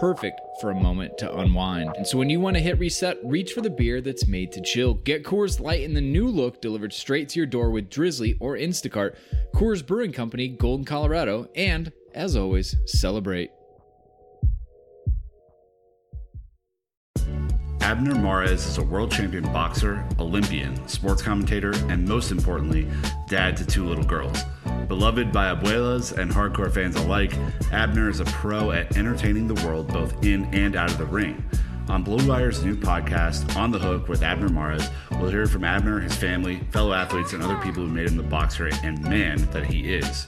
[0.00, 1.90] perfect for a moment to unwind.
[1.96, 4.60] And so when you want to hit reset, reach for the beer that's made to
[4.60, 4.94] chill.
[4.94, 8.56] Get Coors Light in the new look delivered straight to your door with Drizly or
[8.56, 9.16] Instacart.
[9.54, 13.50] Coors Brewing Company, Golden, Colorado, and as always, celebrate.
[17.80, 22.88] Abner Mares is a world champion boxer, Olympian, sports commentator, and most importantly,
[23.28, 24.38] dad to two little girls.
[24.88, 27.34] Beloved by abuelas and hardcore fans alike,
[27.72, 31.42] Abner is a pro at entertaining the world both in and out of the ring.
[31.88, 36.00] On Blue Wire's new podcast, On the Hook with Abner Mares, we'll hear from Abner,
[36.00, 39.66] his family, fellow athletes, and other people who made him the boxer and man that
[39.66, 40.26] he is.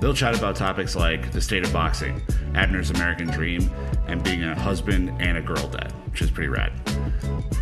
[0.00, 2.20] They'll chat about topics like the state of boxing,
[2.54, 3.70] Abner's American dream,
[4.06, 6.72] and being a husband and a girl dad, which is pretty rad.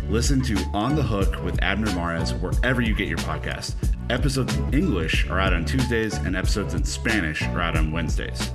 [0.09, 3.73] Listen to On the Hook with Abner Mares wherever you get your podcast.
[4.11, 8.51] Episodes in English are out on Tuesdays, and episodes in Spanish are out on Wednesdays.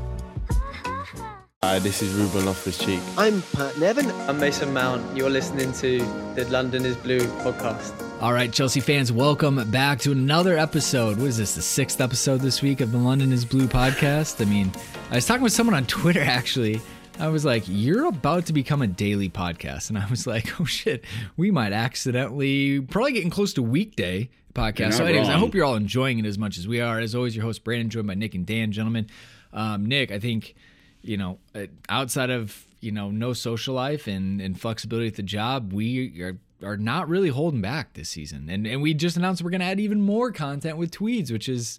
[1.65, 3.01] Hi, this is Ruben Loftus-Cheek.
[3.17, 4.09] I'm Pat Nevin.
[4.29, 5.17] I'm Mason Mount.
[5.17, 5.99] You're listening to
[6.37, 7.93] the London is Blue podcast.
[8.23, 11.19] All right, Chelsea fans, welcome back to another episode.
[11.19, 14.41] What is this, the sixth episode this week of the London is Blue podcast?
[14.41, 14.71] I mean,
[15.11, 16.81] I was talking with someone on Twitter actually.
[17.19, 19.89] I was like, You're about to become a daily podcast.
[19.89, 21.05] And I was like, Oh shit,
[21.37, 24.95] we might accidentally, probably getting close to weekday podcast.
[24.95, 26.99] So, anyways, I hope you're all enjoying it as much as we are.
[26.99, 29.09] As always, your host, Brandon, joined by Nick and Dan, gentlemen.
[29.53, 30.55] Um, Nick, I think,
[31.03, 35.23] you know, uh, outside of, you know, no social life and, and flexibility at the
[35.23, 38.49] job, we are are not really holding back this season.
[38.49, 41.49] And and we just announced we're going to add even more content with Tweeds, which
[41.49, 41.79] is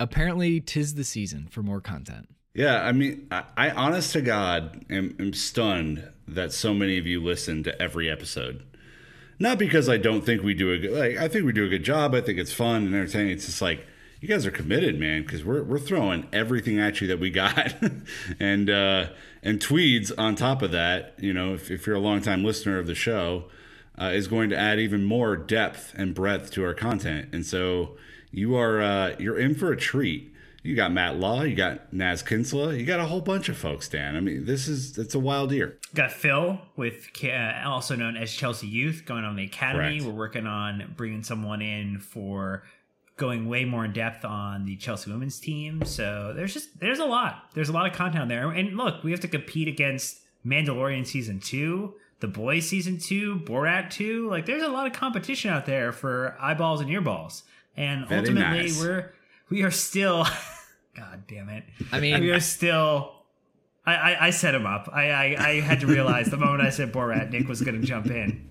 [0.00, 2.28] apparently tis the season for more content.
[2.58, 7.06] Yeah, I mean, I, I honest to God am, am stunned that so many of
[7.06, 8.64] you listen to every episode.
[9.38, 11.68] Not because I don't think we do a good, like I think we do a
[11.68, 12.16] good job.
[12.16, 13.30] I think it's fun and entertaining.
[13.30, 13.86] It's just like
[14.20, 17.76] you guys are committed, man, because we're we're throwing everything at you that we got,
[18.40, 21.14] and uh, and Tweeds on top of that.
[21.16, 23.44] You know, if, if you're a longtime listener of the show,
[23.96, 27.96] uh, is going to add even more depth and breadth to our content, and so
[28.32, 30.34] you are uh, you're in for a treat.
[30.68, 33.88] You got Matt Law, you got Naz Kinsella, you got a whole bunch of folks,
[33.88, 34.16] Dan.
[34.16, 35.78] I mean, this is it's a wild year.
[35.94, 39.98] Got Phil with uh, also known as Chelsea Youth going on the academy.
[39.98, 40.04] Correct.
[40.04, 42.64] We're working on bringing someone in for
[43.16, 45.86] going way more in depth on the Chelsea women's team.
[45.86, 47.44] So there's just there's a lot.
[47.54, 48.50] There's a lot of content there.
[48.50, 53.88] And look, we have to compete against Mandalorian season 2, The Boys season 2, Borat
[53.88, 54.28] 2.
[54.28, 57.44] Like there's a lot of competition out there for eyeballs and earballs.
[57.74, 58.78] And Very ultimately nice.
[58.78, 59.14] we're
[59.48, 60.26] we are still
[60.98, 61.64] God damn it.
[61.92, 63.18] I mean, we are still
[63.88, 64.90] I, I, I set him up.
[64.92, 67.86] I, I, I had to realize the moment I said Borat, Nick was going to
[67.86, 68.50] jump in.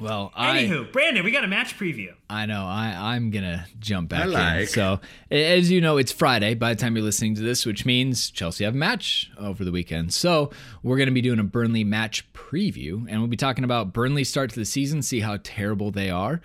[0.00, 2.12] well, I Anywho, Brandon, we got a match preview.
[2.28, 2.64] I know.
[2.64, 4.66] I, I'm going to jump back I in.
[4.66, 5.00] So,
[5.30, 8.64] as you know, it's Friday by the time you're listening to this, which means Chelsea
[8.64, 10.12] have a match over the weekend.
[10.12, 10.50] So,
[10.82, 14.28] we're going to be doing a Burnley match preview, and we'll be talking about Burnley's
[14.28, 16.40] start to the season, see how terrible they are.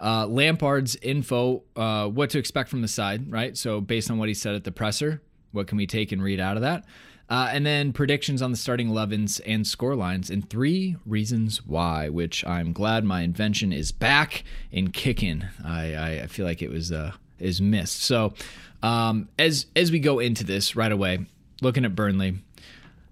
[0.00, 3.56] Uh, Lampard's info, uh, what to expect from the side, right?
[3.56, 5.20] So, based on what he said at the presser,
[5.52, 6.84] what can we take and read out of that?
[7.30, 12.08] Uh, and then predictions on the starting 11s and score lines, and three reasons why,
[12.08, 14.42] which I'm glad my invention is back
[14.72, 15.44] and kicking.
[15.64, 18.02] I, I, feel like it was uh, is missed.
[18.02, 18.34] So
[18.82, 21.26] um, as as we go into this right away,
[21.62, 22.38] looking at Burnley,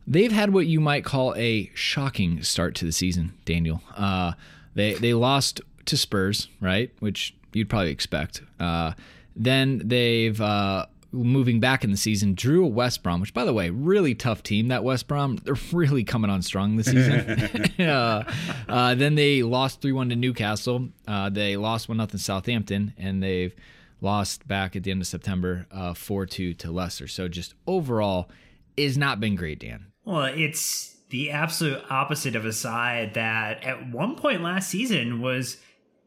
[0.05, 3.35] they've had what you might call a shocking start to the season.
[3.45, 4.33] Daniel, uh,
[4.75, 8.43] they they lost to Spurs, right, which you'd probably expect.
[8.61, 8.93] Uh,
[9.35, 13.53] then they've uh, moving back in the season, drew a West Brom, which by the
[13.53, 14.69] way, really tough team.
[14.69, 17.65] That West Brom, they're really coming on strong this season.
[17.81, 18.25] uh,
[18.69, 20.89] uh, then they lost three one to Newcastle.
[21.07, 23.55] Uh, they lost one nothing Southampton, and they've
[24.01, 27.09] lost back at the end of September four two to Leicester.
[27.09, 28.31] So just overall
[28.77, 29.87] is not been great, Dan.
[30.05, 35.57] Well, it's the absolute opposite of a side that at one point last season was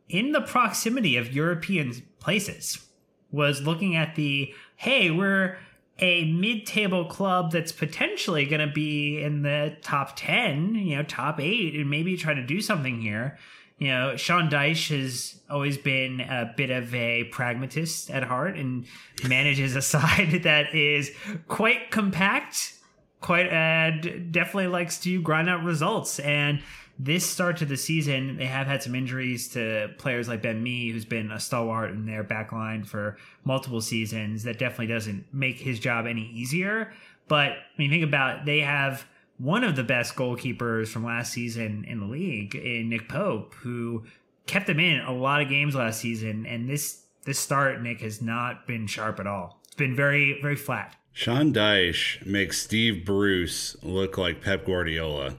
[0.10, 2.86] in the proximity of European places,
[3.32, 5.58] was looking at the hey, we're
[6.00, 11.40] a mid-table club that's potentially going to be in the top 10 you know top
[11.40, 13.38] 8 and maybe try to do something here.
[13.78, 18.86] You know sean dyche has always been a bit of a pragmatist at heart and
[19.28, 21.12] manages a side that is
[21.48, 22.74] quite compact
[23.22, 26.20] quite uh, and definitely likes to grind out results.
[26.20, 26.62] And
[27.04, 30.92] this start to the season, they have had some injuries to players like Ben Mee,
[30.92, 34.44] who's been a stalwart in their back line for multiple seasons.
[34.44, 36.94] That definitely doesn't make his job any easier.
[37.28, 39.06] But when you think about it, they have
[39.40, 44.06] one of the best goalkeepers from last season in the league, in Nick Pope, who
[44.46, 46.46] kept them in a lot of games last season.
[46.46, 49.60] And this this start, Nick, has not been sharp at all.
[49.66, 50.96] It's been very, very flat.
[51.14, 55.36] Sean Dyche makes Steve Bruce look like Pep Guardiola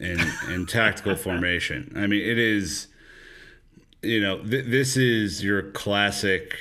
[0.00, 0.20] in
[0.50, 1.92] in tactical formation.
[1.96, 2.88] I mean, it is
[4.04, 6.56] you know th- this is your classic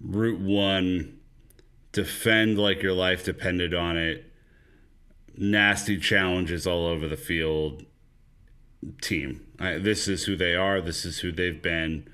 [0.00, 1.18] route one
[1.92, 4.32] defend like your life depended on it
[5.36, 7.84] nasty challenges all over the field
[9.00, 12.08] team I, this is who they are this is who they've been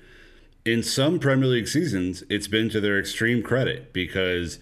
[0.65, 4.59] in some premier league seasons it's been to their extreme credit because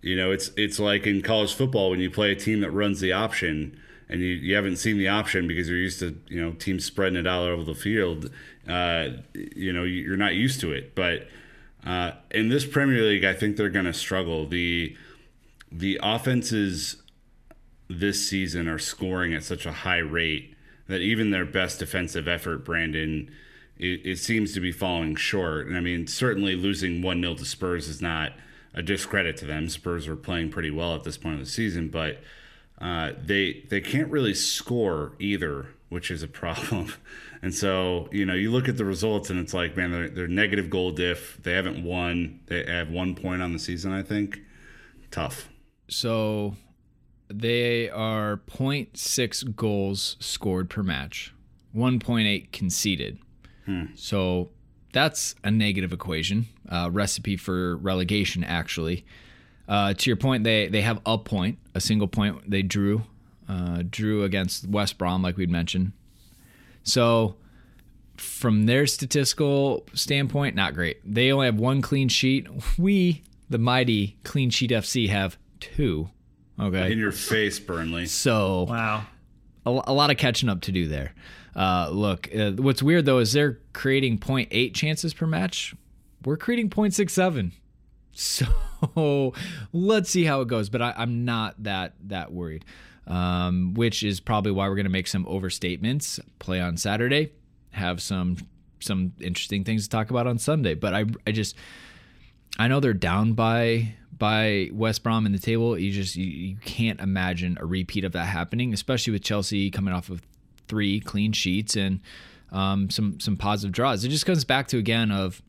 [0.00, 3.00] you know it's it's like in college football when you play a team that runs
[3.00, 3.78] the option
[4.10, 7.18] and you, you haven't seen the option because you're used to you know teams spreading
[7.18, 8.30] it out over the field.
[8.68, 11.28] Uh, you know you're not used to it, but
[11.86, 14.46] uh, in this Premier League, I think they're going to struggle.
[14.46, 14.96] the
[15.72, 16.96] The offenses
[17.88, 20.54] this season are scoring at such a high rate
[20.88, 23.30] that even their best defensive effort, Brandon,
[23.78, 25.68] it, it seems to be falling short.
[25.68, 28.32] And I mean, certainly losing one 0 to Spurs is not
[28.74, 29.68] a discredit to them.
[29.68, 32.20] Spurs are playing pretty well at this point of the season, but
[32.80, 36.92] uh, they they can't really score either, which is a problem.
[37.42, 40.28] And so you know you look at the results and it's like man they're, they're
[40.28, 41.38] negative goal diff.
[41.42, 42.40] They haven't won.
[42.48, 43.92] They have one point on the season.
[43.92, 44.42] I think
[45.10, 45.48] tough.
[45.88, 46.56] So
[47.28, 51.32] they are 0.6 goals scored per match,
[51.74, 53.18] 1.8 conceded.
[53.64, 53.86] Hmm.
[53.94, 54.50] So
[54.92, 59.04] that's a negative equation, uh, recipe for relegation, actually.
[59.70, 63.04] Uh, to your point, they they have a point, a single point they drew,
[63.48, 65.92] uh, drew against West Brom, like we'd mentioned.
[66.82, 67.36] So,
[68.16, 70.98] from their statistical standpoint, not great.
[71.04, 72.48] They only have one clean sheet.
[72.76, 76.10] We, the mighty Clean Sheet FC, have two.
[76.58, 78.06] Okay, in your face, Burnley.
[78.06, 79.06] So wow,
[79.64, 81.14] a, a lot of catching up to do there.
[81.54, 85.76] Uh, look, uh, what's weird though is they're creating 0.8 chances per match.
[86.24, 87.52] We're creating 0.67.
[88.12, 88.46] So
[89.72, 90.68] let's see how it goes.
[90.68, 92.64] But I, am not that that worried.
[93.06, 96.20] Um, which is probably why we're going to make some overstatements.
[96.38, 97.32] Play on Saturday,
[97.70, 98.36] have some
[98.80, 100.74] some interesting things to talk about on Sunday.
[100.74, 101.56] But I I just
[102.58, 105.78] I know they're down by by West Brom in the table.
[105.78, 109.94] You just you, you can't imagine a repeat of that happening, especially with Chelsea coming
[109.94, 110.22] off of
[110.68, 112.00] three clean sheets and
[112.52, 114.04] um, some some positive draws.
[114.04, 115.42] It just comes back to again of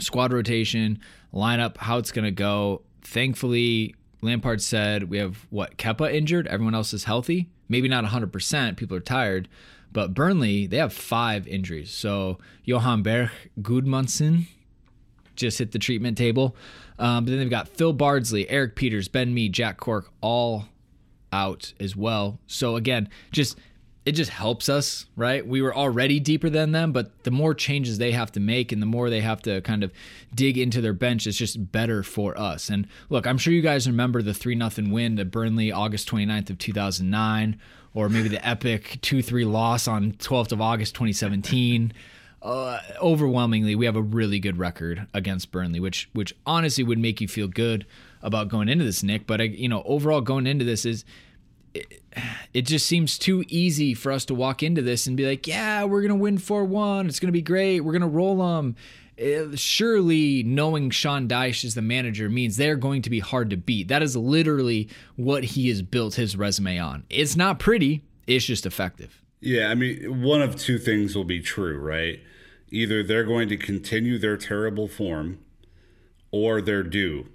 [0.00, 0.98] squad rotation,
[1.32, 2.82] lineup, how it's going to go.
[3.02, 7.48] Thankfully, Lampard said we have what Kepa injured, everyone else is healthy.
[7.68, 9.48] Maybe not 100%, people are tired,
[9.92, 11.90] but Burnley, they have five injuries.
[11.90, 14.46] So Johann Berg Gudmundsson
[15.36, 16.56] just hit the treatment table.
[16.98, 20.66] Um, but then they've got Phil Bardsley, Erik Pieters, Ben Mee, Jack Cork all
[21.32, 22.38] out as well.
[22.46, 23.58] So again, just
[24.06, 25.46] it just helps us, right?
[25.46, 28.82] We were already deeper than them, but the more changes they have to make and
[28.82, 29.92] the more they have to kind of
[30.34, 32.68] dig into their bench, it's just better for us.
[32.68, 36.50] And look, I'm sure you guys remember the 3 0 win to Burnley August 29th
[36.50, 37.58] of 2009,
[37.94, 41.92] or maybe the epic 2 3 loss on 12th of August 2017.
[42.42, 47.22] Uh, overwhelmingly, we have a really good record against Burnley, which which honestly would make
[47.22, 47.86] you feel good
[48.20, 49.26] about going into this, Nick.
[49.26, 51.06] But you know, overall, going into this is
[51.74, 52.02] it,
[52.52, 55.84] it just seems too easy for us to walk into this and be like, yeah,
[55.84, 57.08] we're going to win 4 1.
[57.08, 57.80] It's going to be great.
[57.80, 58.76] We're going to roll them.
[59.20, 63.56] Uh, surely knowing Sean Dyche is the manager means they're going to be hard to
[63.56, 63.88] beat.
[63.88, 67.04] That is literally what he has built his resume on.
[67.10, 69.22] It's not pretty, it's just effective.
[69.40, 72.20] Yeah, I mean, one of two things will be true, right?
[72.70, 75.38] Either they're going to continue their terrible form
[76.32, 77.28] or they're due.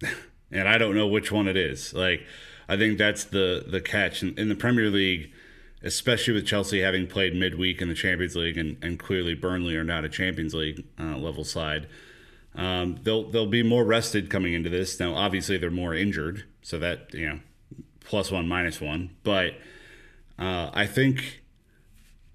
[0.50, 1.92] and I don't know which one it is.
[1.92, 2.22] Like,
[2.68, 5.32] I think that's the the catch in, in, the Premier League,
[5.82, 9.84] especially with Chelsea having played midweek in the Champions League, and, and clearly Burnley are
[9.84, 11.86] not a Champions League uh, level side.
[12.56, 14.98] Um, they'll they'll be more rested coming into this.
[14.98, 17.40] Now, obviously, they're more injured, So that, you know,
[18.00, 19.10] plus one, minus one.
[19.22, 19.54] But
[20.38, 21.42] uh, I think,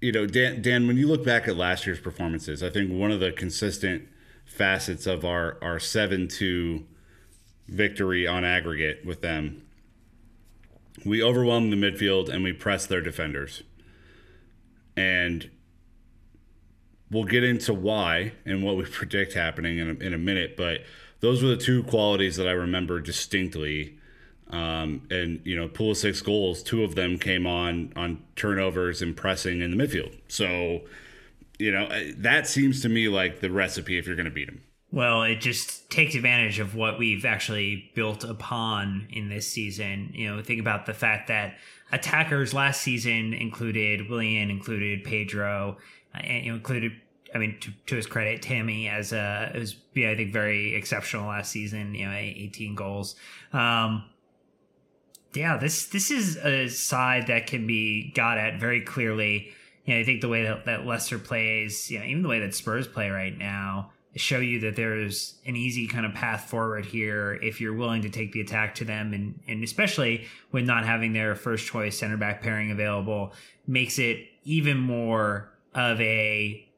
[0.00, 3.10] you know, Dan, Dan, when you look back at last year's performances, I think one
[3.10, 4.08] of the consistent
[4.44, 6.86] facets of our, our 7 2
[7.68, 9.61] victory on aggregate with them,
[11.04, 13.62] we overwhelmed the midfield and we pressed their defenders.
[14.96, 15.50] And
[17.10, 20.80] we'll get into why and what we predict happening in a, in a minute, but
[21.20, 23.98] those were the two qualities that I remember distinctly.
[24.50, 29.00] Um, and you know, pool of six goals, two of them came on on turnovers
[29.00, 30.18] and pressing in the midfield.
[30.28, 30.82] So,
[31.58, 34.62] you know, that seems to me like the recipe if you're going to beat them.
[34.92, 40.10] Well, it just takes advantage of what we've actually built upon in this season.
[40.12, 41.54] You know, think about the fact that
[41.90, 45.78] attackers last season included Willian, included Pedro,
[46.14, 46.92] uh, and you know, included
[47.34, 51.28] I mean, to, to his credit, Tammy as a was yeah, I think very exceptional
[51.28, 51.94] last season.
[51.94, 53.16] You know, eighteen goals.
[53.54, 54.04] Um,
[55.32, 59.52] yeah, this this is a side that can be got at very clearly.
[59.86, 62.40] You know, I think the way that, that Leicester plays, you know, even the way
[62.40, 66.84] that Spurs play right now, show you that there's an easy kind of path forward
[66.84, 70.84] here if you're willing to take the attack to them and and especially with not
[70.84, 73.32] having their first choice center back pairing available
[73.66, 76.68] makes it even more of a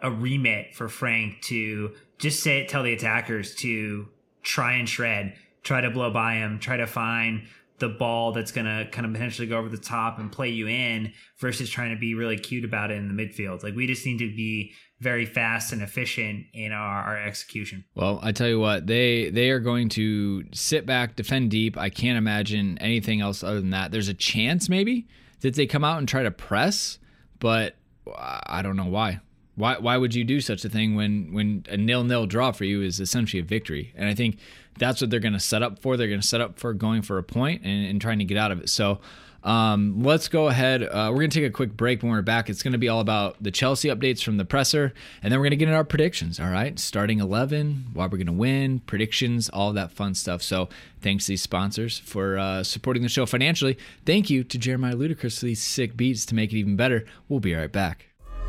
[0.00, 4.08] a remit for Frank to just say tell the attackers to
[4.42, 7.42] try and shred, try to blow by him, try to find
[7.78, 10.68] the ball that's going to kind of potentially go over the top and play you
[10.68, 13.62] in versus trying to be really cute about it in the midfield.
[13.62, 14.72] Like we just need to be
[15.02, 17.84] very fast and efficient in our, our execution.
[17.96, 21.76] Well, I tell you what, they they are going to sit back, defend deep.
[21.76, 23.90] I can't imagine anything else other than that.
[23.90, 25.08] There's a chance maybe
[25.40, 27.00] that they come out and try to press,
[27.40, 27.74] but
[28.16, 29.20] I don't know why.
[29.56, 32.64] Why why would you do such a thing when when a nil nil draw for
[32.64, 33.92] you is essentially a victory?
[33.96, 34.38] And I think
[34.78, 35.96] that's what they're going to set up for.
[35.96, 38.38] They're going to set up for going for a point and, and trying to get
[38.38, 38.70] out of it.
[38.70, 39.00] So
[39.44, 40.82] um, let's go ahead.
[40.82, 42.48] Uh, we're going to take a quick break when we're back.
[42.48, 45.44] It's going to be all about the Chelsea updates from the presser, and then we're
[45.44, 46.38] going to get into our predictions.
[46.38, 50.42] All right, starting 11, why we're going to win, predictions, all that fun stuff.
[50.42, 50.68] So
[51.00, 53.78] thanks to these sponsors for uh, supporting the show financially.
[54.06, 57.04] Thank you to Jeremiah Ludacris for these sick beats to make it even better.
[57.28, 58.11] We'll be right back.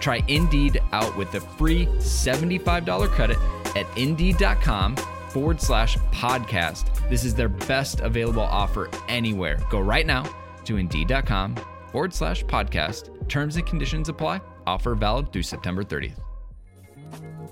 [0.00, 3.38] Try Indeed out with the free $75 credit
[3.76, 4.96] at indeed.com
[5.28, 7.08] forward slash podcast.
[7.08, 9.60] This is their best available offer anywhere.
[9.70, 10.24] Go right now
[10.64, 11.56] to indeed.com
[11.92, 13.28] forward slash podcast.
[13.28, 14.40] Terms and conditions apply.
[14.66, 16.20] Offer valid through September 30th.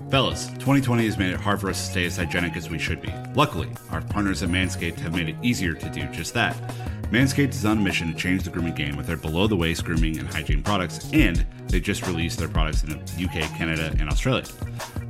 [0.09, 3.01] Fellas, 2020 has made it hard for us to stay as hygienic as we should
[3.01, 3.13] be.
[3.35, 6.57] Luckily, our partners at Manscaped have made it easier to do just that.
[7.11, 9.83] Manscaped is on a mission to change the grooming game with their below the waist
[9.83, 14.07] grooming and hygiene products, and they just released their products in the UK, Canada, and
[14.07, 14.43] Australia.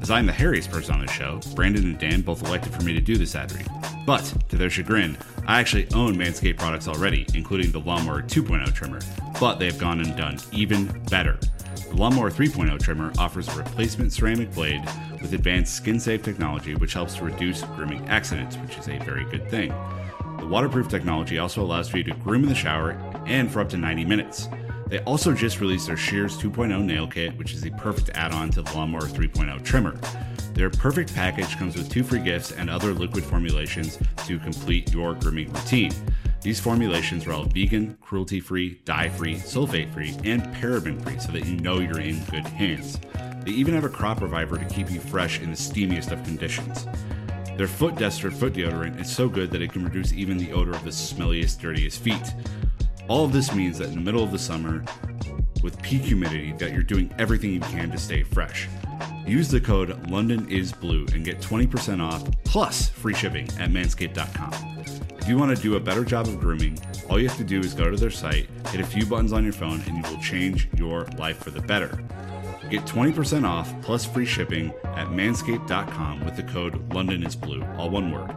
[0.02, 2.94] As I'm the hairiest person on the show, Brandon and Dan both elected for me
[2.94, 3.68] to do this ad read.
[4.06, 9.02] But, to their chagrin, I actually own Manscaped products already, including the Lawnmower 2.0 trimmer,
[9.38, 11.38] but they have gone and done even better.
[11.90, 14.86] The Lawnmower 3.0 trimmer offers a replacement ceramic blade
[15.22, 19.26] with advanced skin safe technology, which helps to reduce grooming accidents, which is a very
[19.26, 19.74] good thing.
[20.40, 22.92] The waterproof technology also allows for you to groom in the shower
[23.26, 24.48] and for up to 90 minutes.
[24.88, 28.50] They also just released their Shears 2.0 nail kit, which is the perfect add on
[28.52, 30.00] to the Lawnmower 3.0 trimmer.
[30.54, 35.14] Their perfect package comes with two free gifts and other liquid formulations to complete your
[35.14, 35.94] grooming routine.
[36.42, 41.32] These formulations are all vegan, cruelty free, dye free, sulfate free, and paraben free so
[41.34, 42.98] that you know you're in good hands.
[43.44, 46.88] They even have a crop reviver to keep you fresh in the steamiest of conditions.
[47.60, 50.72] Their foot Dester foot deodorant is so good that it can reduce even the odor
[50.72, 52.34] of the smelliest, dirtiest feet.
[53.10, 54.82] All of this means that in the middle of the summer,
[55.62, 58.70] with peak humidity, that you're doing everything you can to stay fresh.
[59.28, 64.86] Use the code London is Blue and get 20% off plus free shipping at manscaped.com.
[65.18, 67.60] If you want to do a better job of grooming, all you have to do
[67.60, 70.22] is go to their site, hit a few buttons on your phone, and you will
[70.22, 72.02] change your life for the better.
[72.70, 77.90] Get 20% off plus free shipping at manscaped.com with the code London is Blue, all
[77.90, 78.32] one word.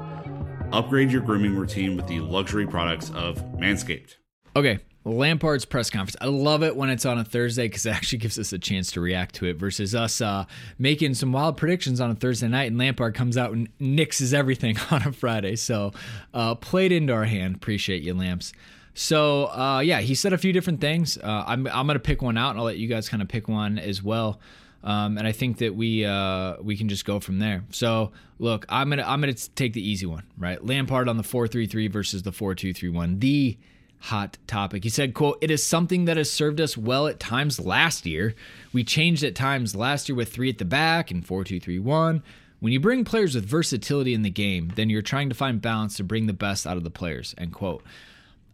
[0.73, 4.17] Upgrade your grooming routine with the luxury products of Manscaped.
[4.57, 6.17] Okay, Lampard's press conference.
[6.19, 8.91] I love it when it's on a Thursday because it actually gives us a chance
[8.93, 10.47] to react to it versus us uh,
[10.79, 14.79] making some wild predictions on a Thursday night and Lampard comes out and nixes everything
[14.91, 15.57] on a Friday.
[15.57, 15.93] So
[16.33, 17.57] uh, played into our hand.
[17.57, 18.55] Appreciate you, Lamps.
[18.94, 21.16] So uh, yeah, he said a few different things.
[21.18, 23.49] Uh, I'm I'm gonna pick one out and I'll let you guys kind of pick
[23.49, 24.40] one as well.
[24.84, 27.64] Um, and I think that we uh, we can just go from there.
[27.70, 30.64] So look, I'm gonna I'm gonna take the easy one, right?
[30.64, 33.18] Lampard on the four three three versus the four two three one.
[33.20, 33.56] The
[33.99, 34.82] hot topic.
[34.82, 38.34] He said, quote, it is something that has served us well at times last year.
[38.72, 41.78] We changed at times last year with three at the back and four two three
[41.78, 42.22] one.
[42.58, 45.96] When you bring players with versatility in the game, then you're trying to find balance
[45.96, 47.34] to bring the best out of the players.
[47.38, 47.82] End quote.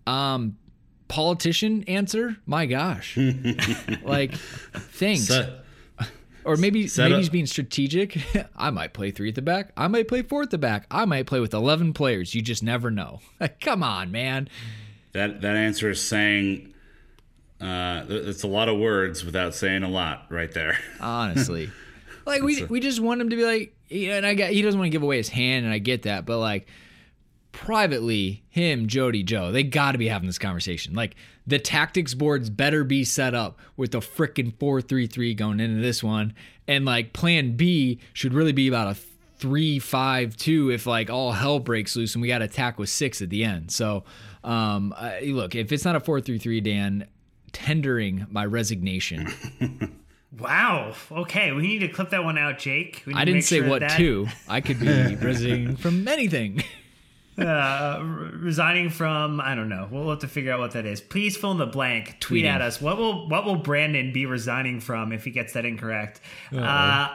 [0.09, 0.57] Um,
[1.09, 2.37] politician answer.
[2.47, 3.17] My gosh,
[4.03, 5.25] like thanks.
[5.27, 5.65] Set,
[6.45, 8.19] or maybe maybe up- he's being strategic.
[8.57, 9.73] I might play three at the back.
[9.77, 10.87] I might play four at the back.
[10.91, 12.35] I might play with eleven players.
[12.35, 13.21] You just never know.
[13.61, 14.49] Come on, man.
[15.13, 16.73] that that answer is saying
[17.61, 20.79] uh, it's a lot of words without saying a lot right there.
[21.01, 21.71] Honestly,
[22.25, 24.79] like we we just want him to be like, yeah, and I got he doesn't
[24.79, 26.69] want to give away his hand, and I get that, but like
[27.53, 30.95] privately, him, Jody, Joe, they got to be having this conversation.
[30.95, 35.61] Like the tactics boards better be set up with the frickin' four three three going
[35.61, 36.35] into this one,
[36.67, 39.01] and like Plan B should really be about a
[39.39, 42.89] three five two if like all hell breaks loose and we got to attack with
[42.89, 43.71] six at the end.
[43.71, 44.05] So,
[44.45, 47.07] um, uh, look, if it's not a four three three, Dan,
[47.53, 49.29] tendering my resignation.
[50.39, 50.95] Wow.
[51.11, 53.03] Okay, we need to clip that one out, Jake.
[53.13, 54.29] I didn't say sure what that, to.
[54.49, 56.63] I could be resigning from anything.
[57.49, 58.01] Uh,
[58.35, 59.89] resigning from I don't know.
[59.91, 61.01] We'll have to figure out what that is.
[61.01, 62.17] Please fill in the blank.
[62.21, 62.49] Tweet Tweeting.
[62.51, 62.81] at us.
[62.81, 66.21] What will what will Brandon be resigning from if he gets that incorrect?
[66.53, 67.15] Uh,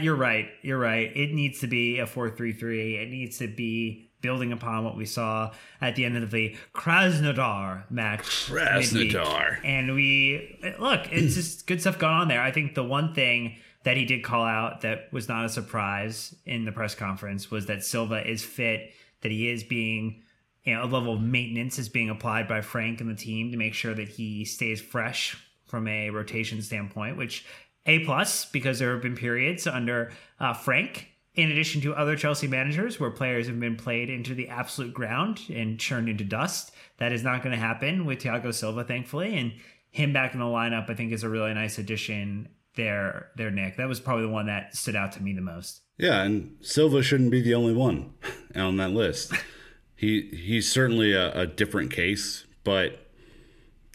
[0.00, 0.48] you're right.
[0.62, 1.14] You're right.
[1.14, 2.96] It needs to be a four three three.
[2.96, 7.90] It needs to be building upon what we saw at the end of the Krasnodar
[7.90, 8.50] match.
[8.50, 9.12] midweek.
[9.12, 9.58] Krasnodar.
[9.64, 11.00] And we look.
[11.12, 12.40] It's just good stuff going on there.
[12.40, 16.34] I think the one thing that he did call out that was not a surprise
[16.46, 18.90] in the press conference was that Silva is fit,
[19.22, 20.22] that he is being,
[20.64, 23.56] you know, a level of maintenance is being applied by Frank and the team to
[23.56, 27.44] make sure that he stays fresh from a rotation standpoint, which
[27.86, 32.46] a plus because there have been periods under uh, Frank, in addition to other Chelsea
[32.46, 36.72] managers, where players have been played into the absolute ground and churned into dust.
[36.98, 39.52] That is not going to happen with Thiago Silva, thankfully, and
[39.90, 43.30] him back in the lineup, I think, is a really nice addition there.
[43.36, 43.76] There, Nick.
[43.76, 45.80] That was probably the one that stood out to me the most.
[45.98, 48.14] Yeah, and Silva shouldn't be the only one
[48.54, 49.32] on that list.
[49.96, 53.10] he he's certainly a, a different case, but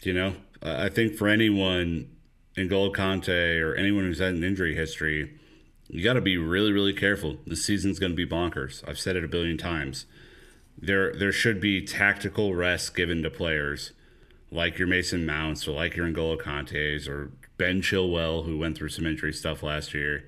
[0.02, 2.10] you know, I think for anyone
[2.56, 5.38] N'Golo Kante or anyone who's had an injury history,
[5.88, 7.38] you got to be really really careful.
[7.46, 8.86] The season's going to be bonkers.
[8.86, 10.04] I've said it a billion times.
[10.76, 13.92] There there should be tactical rest given to players
[14.50, 18.90] like your Mason Mounts or like your N'Golo Kantes or Ben Chilwell who went through
[18.90, 20.24] some injury stuff last year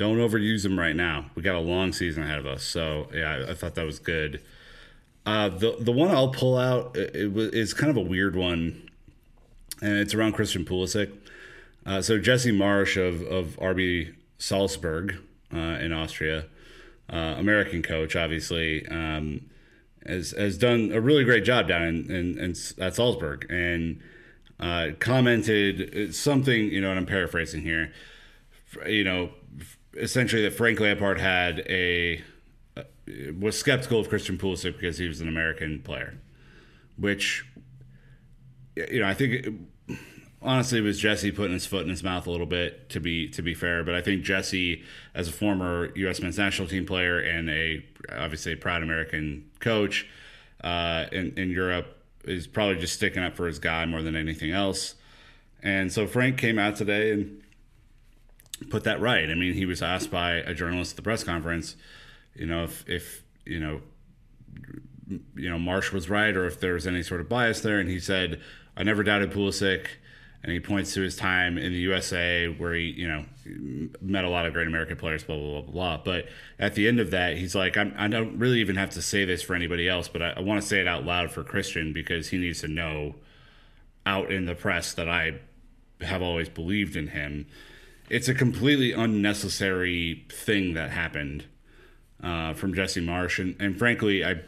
[0.00, 1.26] don't overuse them right now.
[1.34, 3.98] We got a long season ahead of us, so yeah, I, I thought that was
[3.98, 4.42] good.
[5.26, 8.88] Uh, the the one I'll pull out it, it is kind of a weird one,
[9.82, 11.12] and it's around Christian Pulisic.
[11.84, 15.16] Uh, so Jesse Marsch of of RB Salzburg
[15.52, 16.46] uh, in Austria,
[17.12, 19.50] uh, American coach, obviously, um,
[20.06, 24.00] has has done a really great job down in, in, in at Salzburg, and
[24.58, 26.72] uh, commented something.
[26.72, 27.92] You know, and I'm paraphrasing here.
[28.86, 29.30] You know,
[29.94, 32.22] essentially that Frank Lampard had a
[33.38, 36.18] was skeptical of Christian Pulisic because he was an American player,
[36.96, 37.44] which
[38.76, 39.48] you know I think
[40.42, 43.28] honestly it was Jesse putting his foot in his mouth a little bit to be
[43.30, 44.82] to be fair, but I think Jesse
[45.14, 46.20] as a former U.S.
[46.20, 50.06] men's national team player and a obviously a proud American coach
[50.62, 54.50] uh, in in Europe is probably just sticking up for his guy more than anything
[54.50, 54.94] else.
[55.62, 57.42] And so Frank came out today and
[58.68, 59.30] put that right.
[59.30, 61.76] I mean, he was asked by a journalist at the press conference,
[62.34, 63.80] you know, if if you know,
[65.36, 67.88] you know, Marsch was right or if there was any sort of bias there, and
[67.88, 68.40] he said,
[68.76, 69.86] "I never doubted Pulisic,"
[70.42, 73.24] and he points to his time in the USA where he, you know,
[74.00, 75.96] met a lot of great American players, blah blah blah blah.
[76.04, 79.02] But at the end of that, he's like, I'm, I don't really even have to
[79.02, 81.42] say this for anybody else, but I, I want to say it out loud for
[81.42, 83.16] Christian because he needs to know
[84.06, 85.40] out in the press that I
[86.00, 87.46] have always believed in him
[88.10, 91.46] it's a completely unnecessary thing that happened
[92.22, 94.42] uh, from Jesse Marsch, and, and frankly, I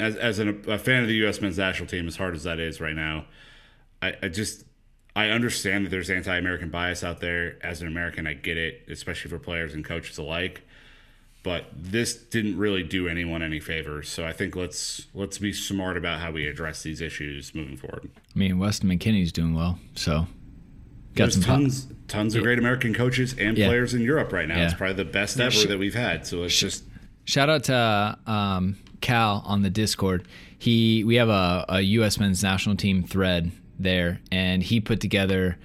[0.00, 1.40] as as an, a fan of the U.S.
[1.40, 3.26] men's national team, as hard as that is right now,
[4.02, 4.64] I, I just
[5.16, 7.56] I understand that there's anti-American bias out there.
[7.62, 10.62] As an American, I get it, especially for players and coaches alike.
[11.44, 14.08] But this didn't really do anyone any favors.
[14.08, 18.10] So I think let's let's be smart about how we address these issues moving forward.
[18.34, 20.26] I mean, Weston McKennie's doing well, so
[21.14, 23.66] got There's some pop- tons tons of great American coaches and Yeah.
[23.68, 24.56] players in Europe right now.
[24.56, 24.64] Yeah.
[24.64, 26.26] It's probably the best ever that we've had.
[26.26, 26.84] So let's just
[27.24, 30.26] Shout out to um, Cal on the Discord.
[30.58, 32.18] He we have a, a U.S.
[32.18, 35.58] men's national team thread there, and he put together,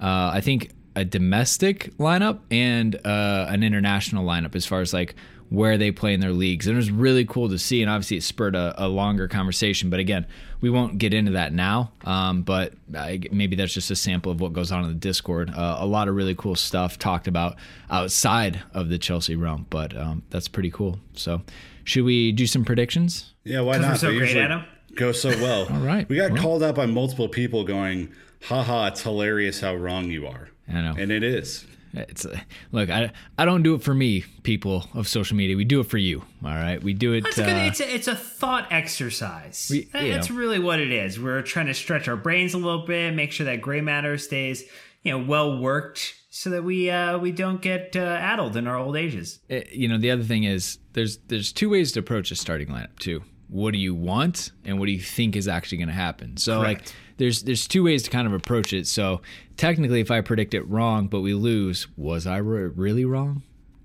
[0.00, 5.14] uh, I think, a domestic lineup and uh, an international lineup as far as like
[5.50, 7.82] where they play in their leagues, and it was really cool to see.
[7.82, 9.90] And obviously, it spurred a, a longer conversation.
[9.90, 10.26] But again,
[10.60, 11.92] we won't get into that now.
[12.04, 15.50] Um, but I, maybe that's just a sample of what goes on in the Discord.
[15.50, 17.56] Uh, a lot of really cool stuff talked about
[17.90, 20.98] outside of the Chelsea realm, but um, that's pretty cool.
[21.14, 21.42] So,
[21.84, 23.34] should we do some predictions?
[23.44, 23.98] Yeah, why 'Cause we're not?
[24.00, 24.64] so They great usually at 'em.
[24.94, 25.66] Go so well.
[25.72, 26.08] All right.
[26.08, 26.42] We got Well.
[26.42, 28.10] called out by multiple people going,
[28.42, 30.48] haha, it's hilarious how wrong you are.
[30.68, 30.94] I know.
[30.98, 31.66] And it is.
[31.92, 32.38] It's uh,
[32.72, 35.56] look, I I don't do it for me, people of social media.
[35.56, 36.20] We do it for you.
[36.44, 37.26] All right, we do it.
[37.26, 39.68] A good, uh, it's a, it's a thought exercise.
[39.70, 40.36] We- That- that's know.
[40.36, 41.18] really what it is.
[41.18, 44.64] We're trying to stretch our brains a little bit, make sure that gray matter stays,
[45.02, 48.76] you know, well worked, so that we uh, we don't get uh, addled in our
[48.76, 49.40] old ages.
[49.48, 52.36] it- eh, you know, the other thing is there's there's two ways to approach a
[52.36, 53.22] starting lineup too.
[53.48, 56.36] What do you want, and what do you think is actually going to happen?
[56.36, 56.94] So like, Correct.
[57.20, 58.86] There's there's two ways to kind of approach it.
[58.86, 59.20] So
[59.56, 63.42] technically, if I predict it wrong, but we lose, was I re- really wrong,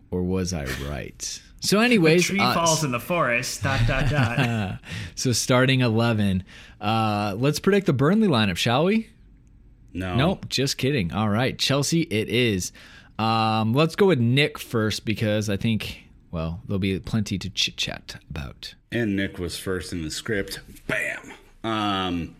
[0.09, 1.41] or was I right?
[1.59, 3.61] So, anyways, Tree uh, falls in the forest.
[3.61, 4.79] Dot dot dot.
[5.15, 6.45] so starting eleven,
[6.79, 9.09] uh, let's predict the Burnley lineup, shall we?
[9.93, 10.15] No.
[10.15, 11.13] Nope, just kidding.
[11.13, 12.71] All right, Chelsea, it is.
[13.19, 17.77] Um, let's go with Nick first because I think, well, there'll be plenty to chit
[17.77, 18.75] chat about.
[18.91, 20.59] And Nick was first in the script.
[20.87, 21.33] Bam.
[21.63, 22.35] Um,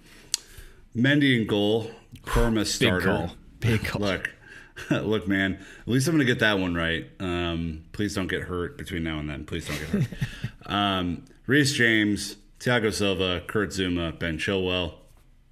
[0.96, 1.92] Mendy in goal.
[2.24, 3.00] Perma starter.
[3.08, 3.36] Big call.
[3.60, 4.02] Big call.
[4.02, 4.32] Look,
[4.92, 5.54] look, man.
[5.82, 7.08] At least I'm gonna get that one right.
[7.20, 9.46] Um, please don't get hurt between now and then.
[9.46, 10.08] Please don't get hurt.
[10.66, 14.96] um, Reece James, Thiago Silva, Kurt Zouma, Ben Chilwell.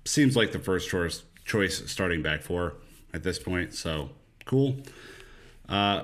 [0.06, 2.76] Seems like the first choice choice starting back four
[3.14, 3.74] at this point.
[3.74, 4.12] So
[4.46, 4.78] cool.
[5.68, 6.04] Uh,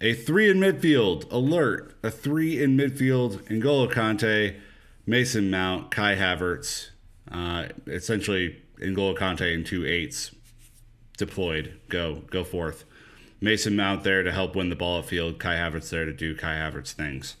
[0.00, 1.30] a three in midfield.
[1.32, 1.96] Alert.
[2.02, 3.42] A three in midfield.
[3.44, 4.58] N'Golo Kante,
[5.06, 6.90] Mason Mount, Kai Havertz.
[7.30, 10.32] Uh, essentially, N'Golo Kante and two eights
[11.16, 11.78] deployed.
[11.88, 12.84] Go, go forth.
[13.40, 15.38] Mason Mount there to help win the ball at field.
[15.38, 17.36] Kai Havertz there to do Kai Havertz things.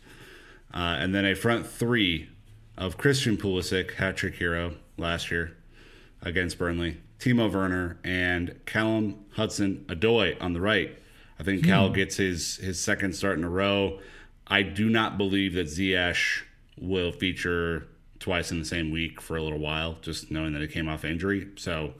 [0.72, 2.28] Uh, and then a front three
[2.76, 5.56] of Christian Pulisic, hat trick hero last year
[6.20, 6.98] against Burnley.
[7.18, 10.98] Timo Werner and Callum Hudson Odoi on the right.
[11.38, 13.98] I think Cal gets his his second start in a row.
[14.46, 16.42] I do not believe that Ziyech
[16.78, 17.86] will feature
[18.24, 21.04] twice in the same week for a little while, just knowing that he came off
[21.04, 21.46] injury.
[21.56, 21.92] So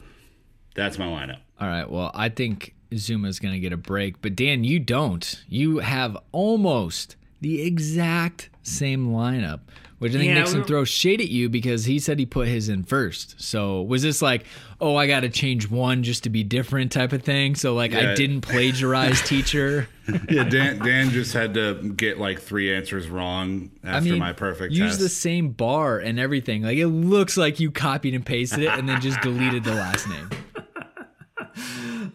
[0.75, 1.41] that's my lineup.
[1.61, 5.43] All right, well, I think Zouma's going to get a break, but Dan, you don't.
[5.51, 9.61] You have almost the exact same lineup,
[9.99, 12.49] which I think Yeah, Nixon we- throws shade at you because he said he put
[12.49, 13.39] his in first.
[13.41, 14.47] So was this like,
[14.81, 17.55] oh, I got to change one just to be different type of thing?
[17.55, 19.89] So like I didn't plagiarize, teacher.
[20.29, 24.33] Yeah, Dan, Dan just had to get like three answers wrong after I mean, my
[24.33, 25.01] perfect use test.
[25.01, 26.63] the same bar and everything.
[26.63, 30.09] Like it looks like you copied and pasted it and then just deleted the last
[30.09, 30.31] name.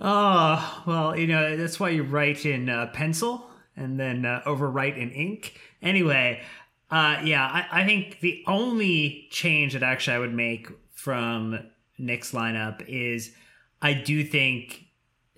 [0.01, 4.97] Oh, well, you know, that's why you write in uh, pencil and then uh, overwrite
[4.97, 5.59] in ink.
[5.81, 6.41] Anyway,
[6.89, 11.59] uh, yeah, I, I think the only change that actually I would make from
[11.97, 13.33] Nick's lineup is
[13.81, 14.85] I do think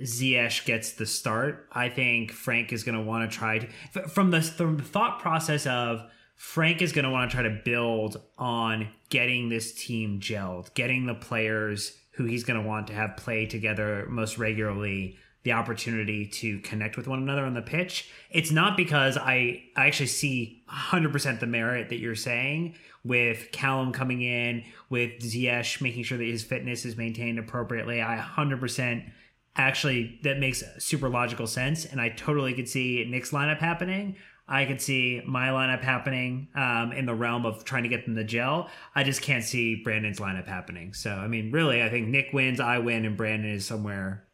[0.01, 1.67] Ziyech gets the start.
[1.71, 5.19] I think Frank is going to want to try to, from the, from the thought
[5.19, 6.03] process of
[6.35, 11.05] Frank is going to want to try to build on getting this team gelled, getting
[11.05, 16.25] the players who he's going to want to have play together most regularly the opportunity
[16.25, 18.09] to connect with one another on the pitch.
[18.29, 23.91] It's not because I, I actually see 100% the merit that you're saying with Callum
[23.91, 28.01] coming in, with Ziyech making sure that his fitness is maintained appropriately.
[28.01, 29.11] I 100%
[29.55, 34.15] actually that makes super logical sense and i totally could see nick's lineup happening
[34.47, 38.15] i could see my lineup happening um, in the realm of trying to get them
[38.15, 42.07] to gel i just can't see brandon's lineup happening so i mean really i think
[42.07, 44.25] nick wins i win and brandon is somewhere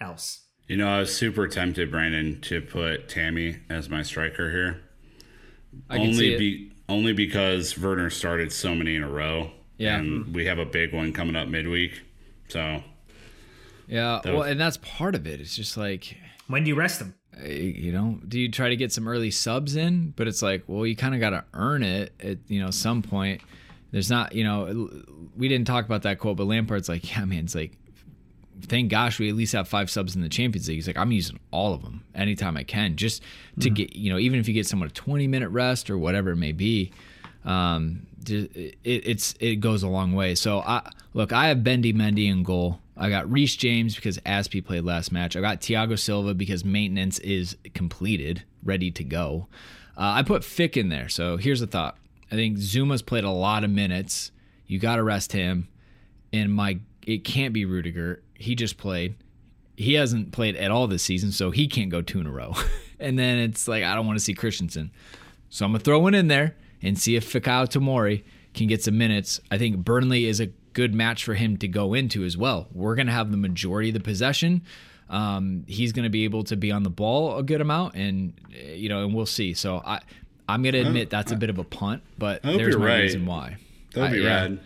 [0.00, 4.80] else You know, I was super tempted, Brandon, to put Tammy as my striker here.
[5.90, 6.38] I can only see it.
[6.38, 9.50] be only because Werner started so many in a row.
[9.76, 9.98] Yeah.
[9.98, 12.00] And we have a big one coming up midweek.
[12.48, 12.82] So
[13.86, 15.40] Yeah, That well, was- and that's part of it.
[15.40, 16.16] It's just like
[16.48, 19.30] when do you rest them uh, you know, do you try to get some early
[19.30, 20.12] subs in?
[20.16, 23.02] But it's like, well, you kind of got to earn it at you know some
[23.02, 23.40] point.
[23.90, 24.90] there's not, you know,
[25.36, 27.72] we didn't talk about that quote, but Lampard's like, yeah, man, it's like,
[28.62, 30.76] thank gosh we at least have five subs in the Champions League.
[30.76, 33.22] He's like, I'm using all of them anytime I can, just
[33.60, 33.74] to mm-hmm.
[33.74, 36.36] get, you know, even if you get someone a 20 minute rest or whatever it
[36.36, 36.92] may be,
[37.44, 40.34] um, it, it's it goes a long way.
[40.34, 42.80] So I look, I have Bendy Mendy in goal.
[43.02, 45.34] I got Reece James because Azpi played last match.
[45.34, 49.48] I got Thiago Silva because maintenance is completed, ready to go.
[49.96, 51.08] Uh, I put Fick in there.
[51.08, 51.98] So here's the thought.
[52.30, 54.30] I think Zouma's played a lot of minutes.
[54.68, 55.66] You got to rest him.
[56.32, 58.22] And my it can't be Rudiger.
[58.34, 59.16] He just played.
[59.76, 62.54] He hasn't played at all this season, so he can't go two in a row.
[63.00, 64.92] and then it's like I don't want to see Christensen.
[65.50, 68.22] So I'm gonna throw one in there and see if Fikayo Tomori
[68.54, 69.40] can get some minutes.
[69.50, 72.68] I think Burnley is a good match for him to go into as well.
[72.72, 74.62] We're going to have the majority of the possession.
[75.08, 78.32] Um, he's going to be able to be on the ball a good amount, and
[78.50, 79.52] you know, and we'll see.
[79.54, 80.00] So I,
[80.48, 83.00] I'm going to admit that's a bit of a punt, but there's my right.
[83.00, 83.56] reason why.
[83.94, 84.60] That'd be rad.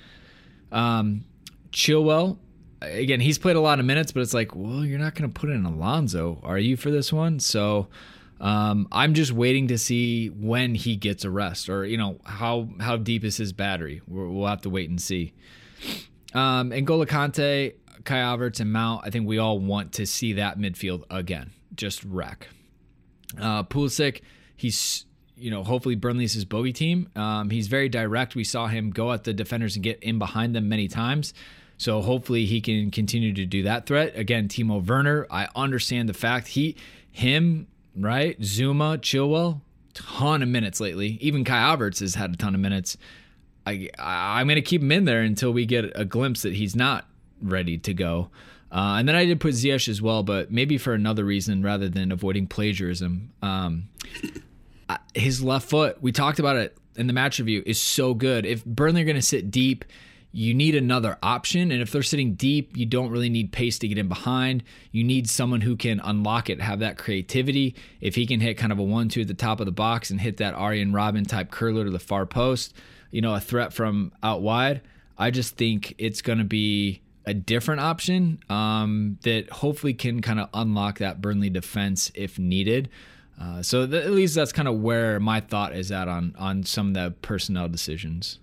[0.70, 1.24] Um,
[1.72, 2.38] Chilwell,
[2.80, 5.40] again, he's played a lot of minutes, but it's like, well, you're not going to
[5.40, 7.40] put in Alonso, are you for this one?
[7.40, 7.88] So
[8.40, 12.68] um, I'm just waiting to see when he gets a rest, or you know how
[12.80, 14.02] how deep is his battery.
[14.06, 15.32] we will have to wait and see.
[16.34, 19.02] Um, N'Golo Kante, Kai Havertz, and Mount.
[19.04, 22.48] I think we all want to see that midfield again, just wreck.
[23.40, 24.20] Uh, Pulisic,
[24.56, 27.08] he's you know hopefully Burnley's his bogey team.
[27.16, 28.34] Um, he's very direct.
[28.34, 31.34] We saw him go at the defenders and get in behind them many times.
[31.78, 34.16] So hopefully he can continue to do that threat.
[34.16, 36.76] Again, Timo Werner, I understand the fact he
[37.10, 38.38] him right?
[38.40, 39.60] Zouma, Chilwell,
[39.94, 41.18] ton of minutes lately.
[41.20, 42.96] Even Kai Havertz has had a ton of minutes.
[43.66, 46.76] I, I am gonna keep him in there until we get a glimpse that he's
[46.76, 47.06] not
[47.42, 48.30] ready to go.
[48.70, 51.88] Uh, and then I did put Ziyech as well, but maybe for another reason rather
[51.88, 53.32] than avoiding plagiarism.
[53.40, 53.88] Um,
[55.14, 58.44] his left foot, we talked about it in the match review, is so good.
[58.44, 59.84] If Burnley are going to sit deep,
[60.36, 61.72] you need another option.
[61.72, 64.62] And if they're sitting deep, you don't really need pace to get in behind.
[64.92, 67.74] You need someone who can unlock it, have that creativity.
[68.02, 70.10] If he can hit kind of a one two at the top of the box
[70.10, 72.74] and hit that Arjen Robben type curler to the far post,
[73.10, 74.82] you know, a threat from out wide,
[75.16, 80.38] I just think it's going to be a different option um, that hopefully can kind
[80.38, 82.90] of unlock that Burnley defense if needed.
[83.40, 86.62] Uh, so th- at least that's kind of where my thought is at on on
[86.62, 88.38] some of the personnel decisions.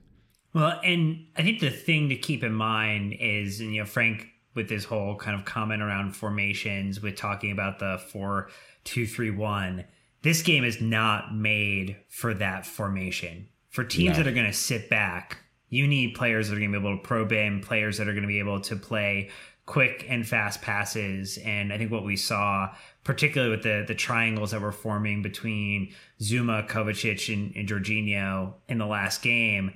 [0.54, 4.70] Well, and I think the thing to keep in mind is, you know, Frank with
[4.70, 8.50] this whole kind of comment around formations, with talking about the four
[8.84, 9.86] two three one.
[10.22, 13.50] This game is not made for that formation.
[13.70, 14.24] For teams no.
[14.24, 15.40] that are going to sit back,
[15.70, 18.14] you need players that are going to be able to probe in, players that are
[18.14, 19.32] going to be able to play
[19.66, 21.40] quick and fast passes.
[21.40, 22.70] And I think what we saw,
[23.04, 28.78] particularly with the the triangles that were forming between Zouma, Kovacic, and, and Jorginho in
[28.78, 29.74] the last game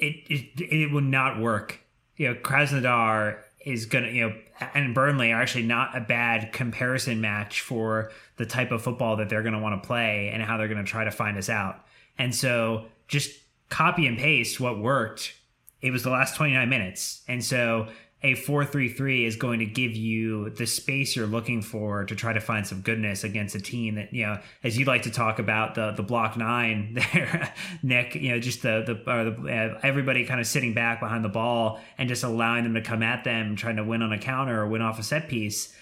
[0.00, 1.80] it, it it would not work.
[2.16, 4.36] You know, Krasnodar is gonna you know
[4.74, 9.28] and Burnley are actually not a bad comparison match for the type of football that
[9.28, 11.48] they're going to want to play and how they're going to try to find us
[11.48, 11.84] out.
[12.18, 15.34] And so just copy and paste what worked.
[15.80, 17.22] It was the last 29 minutes.
[17.26, 17.88] And so
[18.22, 22.40] a 4-3-3 is going to give you the space you're looking for to try to
[22.40, 25.74] find some goodness against a team that you know as you like to talk about
[25.74, 30.40] the the block nine there Nick you know just the the, the uh, everybody kind
[30.40, 33.76] of sitting back behind the ball and just allowing them to come at them trying
[33.76, 35.74] to win on a counter or win off a set piece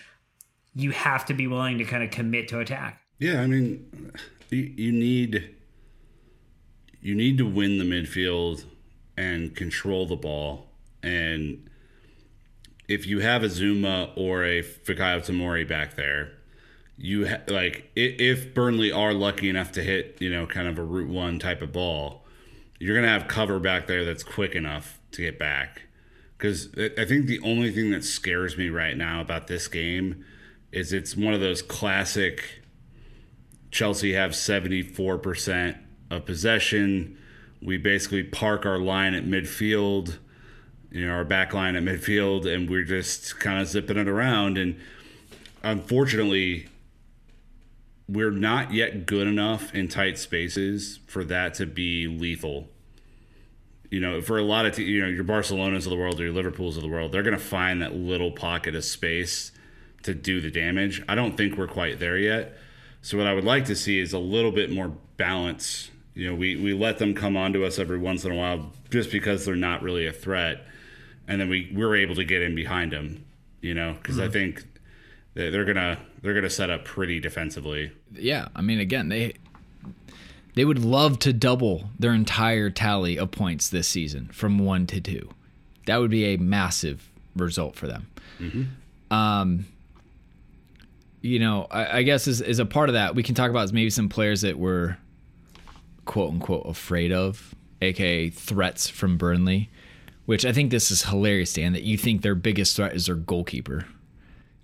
[0.74, 3.02] you have to be willing to kind of commit to attack.
[3.18, 4.12] Yeah i mean
[4.50, 5.54] you, you need
[7.00, 8.64] you need to win the midfield
[9.16, 10.68] and control the ball
[11.02, 11.68] and
[12.88, 16.32] if you have a Zouma or a Fikayo Tomori back there,
[16.96, 20.82] you ha- like if Burnley are lucky enough to hit, you know, kind of a
[20.82, 22.24] route one type of ball,
[22.80, 25.82] you're gonna have cover back there that's quick enough to get back.
[26.36, 30.24] Because I think the only thing that scares me right now about this game
[30.72, 32.62] is it's one of those classic.
[33.70, 35.76] Chelsea have seventy four percent
[36.10, 37.18] of possession.
[37.60, 40.18] We basically park our line at midfield
[40.90, 44.56] you know, our back line at midfield, and we're just kind of zipping it around.
[44.56, 44.78] And
[45.62, 46.68] unfortunately,
[48.08, 52.68] we're not yet good enough in tight spaces for that to be lethal.
[53.90, 56.32] You know, for a lot of, you know, your Barcelonas of the world or your
[56.32, 59.52] Liverpools of the world, they're going to find that little pocket of space
[60.02, 61.02] to do the damage.
[61.08, 62.56] I don't think we're quite there yet.
[63.02, 65.90] So what I would like to see is a little bit more balance.
[66.14, 69.10] You know, we, we let them come onto us every once in a while just
[69.10, 70.66] because they're not really a threat
[71.28, 73.24] and then we, we were able to get in behind them,
[73.60, 74.28] you know, because mm-hmm.
[74.28, 74.64] I think
[75.34, 77.92] they're gonna they're gonna set up pretty defensively.
[78.12, 79.34] Yeah, I mean, again, they
[80.54, 85.00] They would love to double their entire tally of points this season from one to
[85.00, 85.30] two.
[85.86, 88.08] That would be a massive result for them.
[89.10, 89.66] Um,
[91.22, 93.72] you know, I, I guess as, as a part of that, we can talk about
[93.72, 94.96] maybe some players that we're
[96.06, 99.70] quote unquote afraid of, aka threats from Burnley.
[100.28, 103.14] Which I think this is hilarious, Dan, that you think their biggest threat is their
[103.14, 103.86] goalkeeper.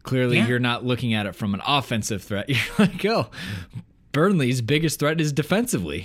[0.03, 0.47] Clearly, Yeah.
[0.47, 2.47] you're not looking at it from an offensive threat.
[2.51, 3.31] You're like, oh,
[4.13, 6.05] Burnley's biggest threat is defensively.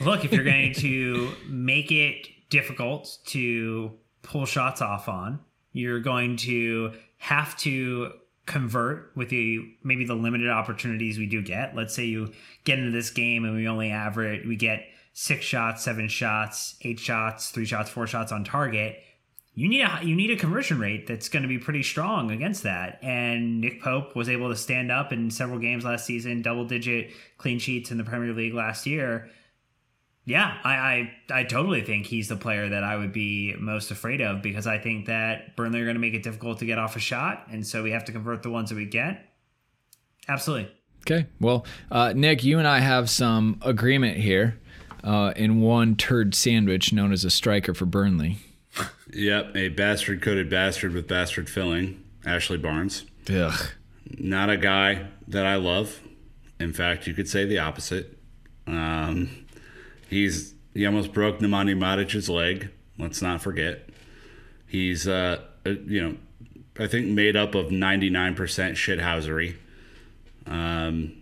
[0.00, 3.92] Look, if you're going to make it difficult to
[4.22, 5.38] pull shots off on,
[5.72, 8.10] you're going to have to
[8.46, 11.76] convert with the maybe the limited opportunities we do get.
[11.76, 12.32] Let's say you
[12.64, 14.84] get into this game and we only average we get
[15.18, 19.02] six shots, seven shots, eight shots, three shots, four shots on target.
[19.54, 22.64] You need a you need a conversion rate that's going to be pretty strong against
[22.64, 22.98] that.
[23.02, 27.12] And Nick Pope was able to stand up in several games last season, double digit
[27.38, 29.30] clean sheets in the Premier League last year.
[30.26, 34.20] Yeah, I, I I totally think he's the player that I would be most afraid
[34.20, 36.94] of because I think that Burnley are going to make it difficult to get off
[36.94, 39.32] a shot, and so we have to convert the ones that we get.
[40.28, 40.70] Absolutely.
[41.10, 41.26] Okay.
[41.40, 44.58] Well, uh, Nick, you and I have some agreement here
[45.06, 48.38] uh, in one turd sandwich known as a striker for Burnley.
[49.12, 53.04] Yep, a bastard coated bastard with bastard filling, Ashley Barnes.
[53.30, 53.68] Ugh.
[54.18, 56.00] Not a guy that I love.
[56.58, 58.18] In fact, you could say the opposite.
[58.66, 59.46] Um,
[60.08, 62.70] he's he almost broke Nemanja Matic's leg.
[62.98, 63.88] Let's not forget.
[64.66, 66.16] He's uh, uh, you know,
[66.78, 69.56] I think made up of ninety nine percent shithousery.
[70.46, 71.12] Um,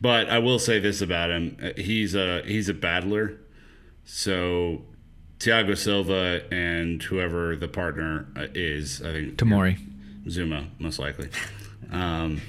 [0.00, 3.38] but I will say this about him: Uh, he's a he's a battler.
[4.04, 4.82] So
[5.38, 9.78] Thiago Silva and whoever the partner uh, is, I think Tomori.
[10.26, 11.28] Zouma, most likely.
[11.90, 12.40] Um,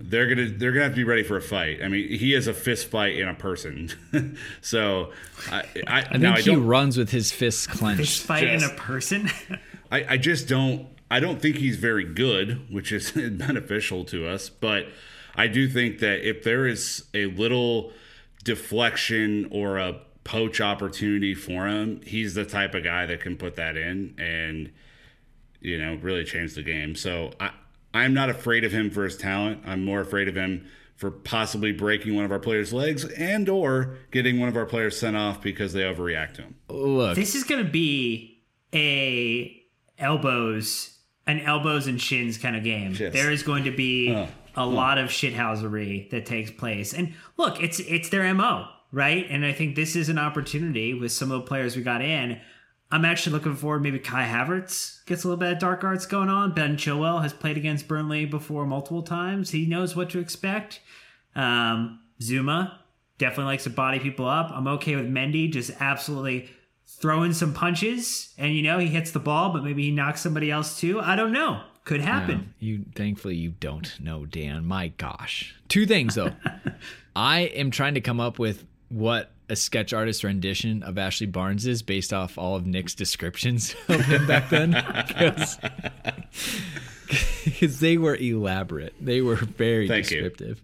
[0.00, 1.82] they're gonna they're gonna have to be ready for a fight.
[1.82, 3.90] I mean, he is a fist fight in a person.
[4.60, 5.12] so
[5.50, 8.22] I I, I think now I he runs with his fists This clenched.
[8.22, 9.30] fight in a person.
[9.90, 14.48] I, I just don't I don't think he's very good, which is beneficial to us.
[14.48, 14.86] But
[15.36, 17.92] I do think that if there is a little
[18.44, 23.56] deflection or a poach opportunity for him, he's the type of guy that can put
[23.56, 24.72] that in and
[25.60, 26.94] you know really change the game.
[26.94, 27.50] So I
[27.94, 29.62] I'm not afraid of him for his talent.
[29.66, 33.96] I'm more afraid of him for possibly breaking one of our players' legs and or
[34.10, 36.54] getting one of our players sent off because they overreact to him.
[36.68, 38.42] Look, this is going to be
[38.74, 39.62] a
[39.98, 40.92] elbows
[41.26, 42.94] an elbows and shins kind of game.
[42.96, 43.12] Yes.
[43.12, 46.94] There is going to be Uh, a lot of shithousery that takes place.
[46.94, 49.26] And look, it's it's their MO, right?
[49.28, 52.40] And I think this is an opportunity with some of the players we got in.
[52.90, 53.82] I'm actually looking forward.
[53.82, 56.54] Maybe Kai Havertz gets a little bit of dark arts going on.
[56.54, 59.50] Ben Chilwell has played against Burnley before multiple times.
[59.50, 60.80] He knows what to expect.
[61.34, 62.78] Um, Zouma
[63.18, 64.50] definitely likes to body people up.
[64.52, 66.48] I'm okay with Mendy just absolutely
[66.86, 70.50] throwing some punches, and you know he hits the ball, but maybe he knocks somebody
[70.50, 71.00] else too.
[71.00, 71.62] I don't know.
[71.86, 72.52] Could happen.
[72.58, 74.66] You thankfully you don't know, Dan.
[74.66, 75.54] My gosh.
[75.68, 76.32] Two things though.
[77.16, 81.64] I am trying to come up with what a sketch artist rendition of Ashley Barnes
[81.64, 84.74] is based off all of Nick's descriptions of him back then.
[87.44, 88.92] Because they were elaborate.
[89.00, 90.22] They were very Thank you.
[90.22, 90.60] descriptive.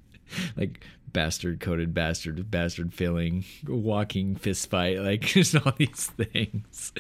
[0.57, 6.93] Like bastard coated bastard, bastard filling, walking fist fight, like just all these things.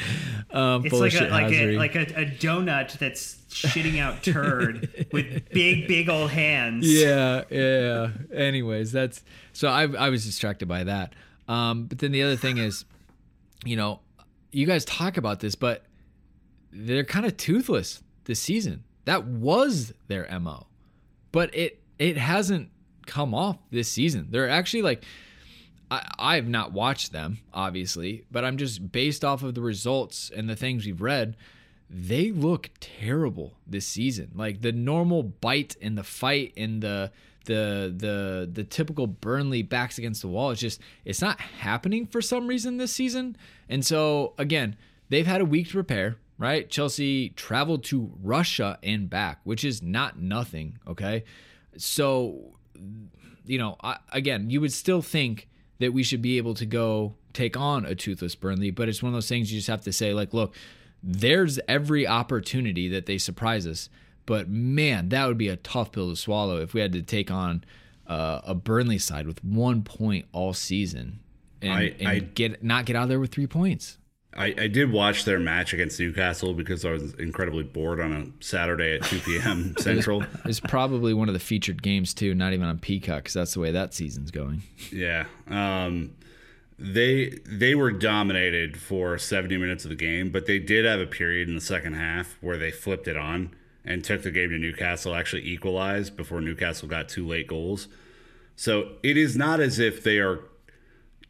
[0.51, 5.49] Um, It's like a like a like a, a donut that's shitting out turd with
[5.51, 6.91] big big old hands.
[6.93, 8.11] yeah, yeah.
[8.33, 9.23] Anyways, that's
[9.53, 11.15] so I I was distracted by that.
[11.49, 12.85] Um, but then the other thing is,
[13.65, 14.01] you know,
[14.53, 15.85] you guys talk about this, but
[16.73, 18.85] they're kind of toothless this season.
[19.05, 20.67] That was their mo,
[21.33, 22.71] but it it hasn't
[23.13, 24.29] come off this season.
[24.31, 25.05] They're actually like.
[26.19, 30.49] I, have not watched them, obviously, but I'm just based off of the results and
[30.49, 31.37] the things we've read.
[31.91, 34.31] They look terrible this season.
[34.35, 37.13] Like the normal bite and the fight and the
[37.45, 40.51] the the the typical Burnley backs against the wall.
[40.51, 43.37] It's just it's not happening for some reason this season.
[43.69, 44.77] And so again,
[45.11, 46.17] they've had a week to prepare.
[46.39, 46.69] Right?
[46.71, 50.79] Chelsea traveled to Russia and back, which is not nothing.
[50.89, 51.23] Okay,
[51.77, 52.55] so
[53.47, 57.15] you know, I, again, you would still think that we should be able to go
[57.33, 59.93] take on a toothless Burnley, but it's one of those things you just have to
[59.93, 60.55] say, like, look,
[61.03, 63.89] there's every opportunity that they surprise us,
[64.27, 67.31] but man, that would be a tough pill to swallow if we had to take
[67.31, 67.65] on
[68.07, 71.19] uh, a Burnley side with one point all season
[71.61, 73.99] and, I- and I- get not get out of there with three points.
[74.35, 78.45] I, I did watch their match against Newcastle because I was incredibly bored on a
[78.45, 79.75] Saturday at 2 p.m.
[79.79, 80.25] Central.
[80.47, 83.61] It's probably one of the featured games too, not even on Peacock, because that's the
[83.61, 84.63] way that season's going.
[84.91, 85.27] Yeah.
[85.49, 86.15] Um,
[86.79, 91.07] they they were dominated for 70 minutes of the game, but they did have a
[91.07, 93.55] period in the second half where they flipped it on
[93.85, 97.89] and took the game to Newcastle, actually equalized before Newcastle got two late goals.
[98.57, 100.41] So it is not as if they are,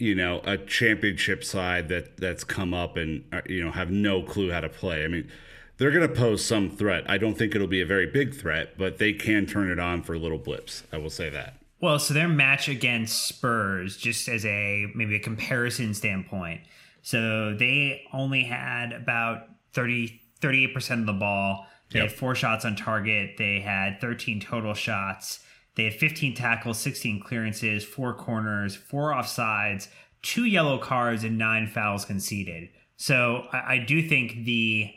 [0.03, 4.21] you know, a championship side that that's come up and uh, you know have no
[4.23, 5.05] clue how to play.
[5.05, 5.31] I mean,
[5.77, 7.05] they're going to pose some threat.
[7.09, 10.03] I don't think it'll be a very big threat, but they can turn it on
[10.03, 10.83] for little blips.
[10.93, 11.55] I will say that.
[11.81, 16.63] Well, so their match against Spurs, just as a maybe a comparison standpoint,
[17.03, 21.67] so they only had about 30, 38% of the ball.
[21.93, 22.09] They Yep.
[22.11, 23.37] had four shots on target.
[23.39, 25.45] They had 13 total shots.
[25.75, 29.89] They had 15 tackles, 16 clearances, four corners, four offsides,
[30.23, 32.69] two yellow cards, and nine fouls conceded.
[32.97, 34.93] So I, I do think the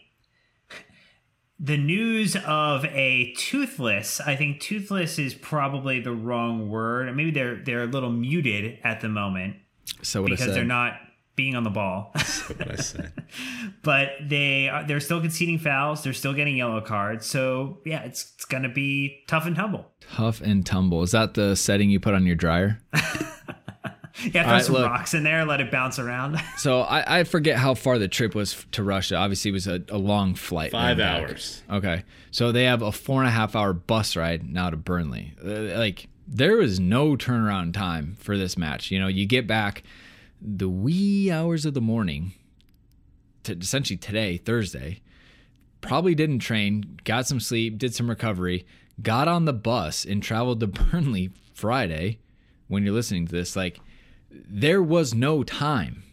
[1.57, 7.55] the news of a toothless i think toothless is probably the wrong word maybe they're
[7.63, 9.55] they're a little muted at the moment
[10.01, 10.99] So what because they're not
[11.35, 13.09] being on the ball What I say.
[13.83, 18.33] but they are, they're still conceding fouls they're still getting yellow cards so yeah it's,
[18.35, 21.01] it's gonna be tough and tumble Tough and tumble.
[21.01, 22.79] Is that the setting you put on your dryer?
[22.93, 24.85] yeah throw right, some look.
[24.85, 28.33] rocks in there let it bounce around So I, I forget how far the trip
[28.35, 29.15] was to Russia.
[29.17, 30.71] Obviously, it was a, a long flight.
[30.71, 31.29] Five there and back.
[31.31, 31.63] hours.
[31.69, 35.33] Okay, so they have a four and a half hour bus ride now to Burnley.
[35.43, 38.89] Uh, like there was no turnaround time for this match.
[38.89, 39.83] You know, you get back
[40.45, 42.33] the wee hours of the morning,
[43.43, 45.01] to essentially today, Thursday.
[45.81, 48.65] Probably didn't train, got some sleep, did some recovery,
[49.01, 52.19] got on the bus and traveled to Burnley Friday.
[52.67, 53.79] When you're listening to this, like
[54.31, 56.03] there was no time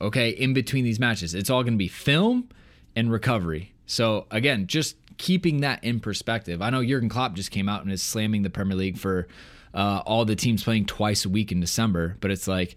[0.00, 2.48] okay in between these matches it's all going to be film
[2.96, 7.68] and recovery so again just keeping that in perspective i know jurgen klopp just came
[7.68, 9.26] out and is slamming the premier league for
[9.72, 12.76] uh, all the teams playing twice a week in december but it's like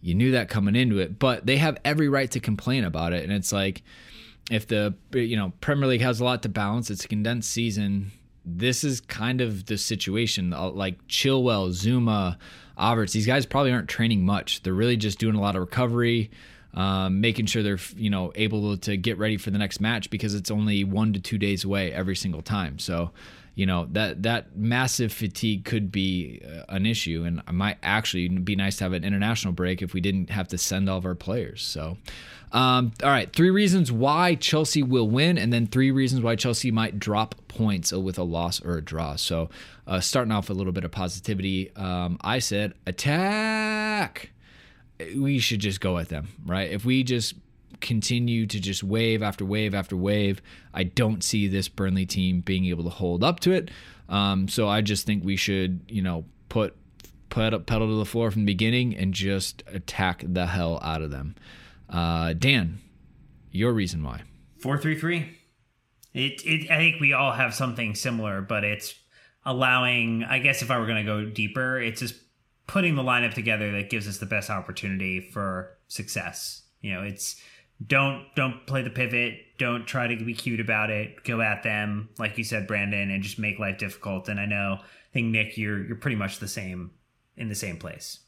[0.00, 3.24] you knew that coming into it but they have every right to complain about it
[3.24, 3.82] and it's like
[4.50, 8.12] if the you know Premier League has a lot to balance, it's a condensed season.
[8.44, 10.52] This is kind of the situation.
[10.52, 12.38] Uh, Like Chilwell, Zouma,
[12.78, 14.62] Havertz, these guys probably aren't training much.
[14.62, 16.30] They're really just doing a lot of recovery,
[16.72, 20.34] um, making sure they're you know able to get ready for the next match because
[20.34, 22.78] it's only one to two days away every single time.
[22.78, 23.10] So
[23.58, 27.24] you know that that massive fatigue could be uh, an issue.
[27.26, 30.46] And it might actually be nice to have an international break if we didn't have
[30.48, 31.60] to send all of our players.
[31.60, 31.96] So
[32.52, 33.34] um, all right.
[33.34, 37.92] Three reasons why chelsea will win and then three reasons why chelsea might drop points
[37.92, 39.16] with a loss or a draw.
[39.16, 39.50] So
[39.88, 44.30] uh, starting off with a little bit of positivity um, i said attack.
[45.16, 46.70] We should just go at them, right?
[46.70, 47.34] If we just
[47.80, 50.42] continue to just wave after wave after wave,
[50.74, 53.70] I don't see this Burnley team being able to hold up to it.
[54.08, 56.76] Um, so I just think we should, you know, put
[57.28, 61.02] put up pedal to the floor from the beginning and just attack the hell out
[61.02, 61.34] of them.
[61.88, 62.80] Uh, Dan,
[63.50, 64.22] your reason why?
[64.58, 65.36] Four three three.
[66.14, 66.70] It, it.
[66.70, 68.94] I think we all have something similar, but it's
[69.44, 70.24] allowing.
[70.24, 72.14] I guess if I were going to go deeper, it's just
[72.66, 76.62] putting the lineup together that gives us the best opportunity for success.
[76.80, 77.40] You know, it's
[77.84, 79.40] don't don't play the pivot.
[79.58, 81.24] Don't try to be cute about it.
[81.24, 84.28] Go at them, like you said, Brandon, and just make life difficult.
[84.28, 86.92] And I know, I think Nick, you're you're pretty much the same
[87.36, 88.20] in the same place.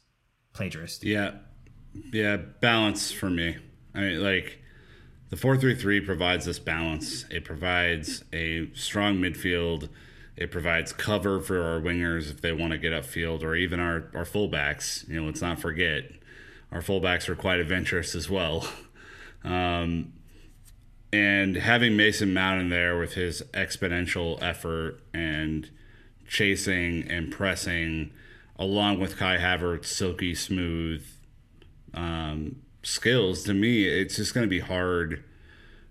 [0.53, 1.03] Plagiarist.
[1.03, 1.35] Yeah,
[2.13, 3.57] yeah, balance for me.
[3.93, 4.59] I mean, like
[5.29, 7.25] the four three three provides this balance.
[7.29, 9.89] It provides a strong midfield.
[10.37, 14.09] It provides cover for our wingers if they want to get upfield, or even our
[14.13, 15.07] our fullbacks.
[15.09, 16.03] You know, let's not forget
[16.71, 18.65] our fullbacks are quite adventurous as well.
[19.43, 20.13] Um,
[21.13, 25.69] and having Mason Mount in there with his exponential effort and
[26.27, 28.11] chasing and pressing,
[28.57, 31.05] along with Kai Havertz's silky smooth
[31.93, 35.23] um, skills, to me, it's just going to be hard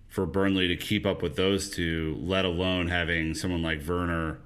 [0.08, 4.40] for Burnley to keep up with those two, let alone having someone like Werner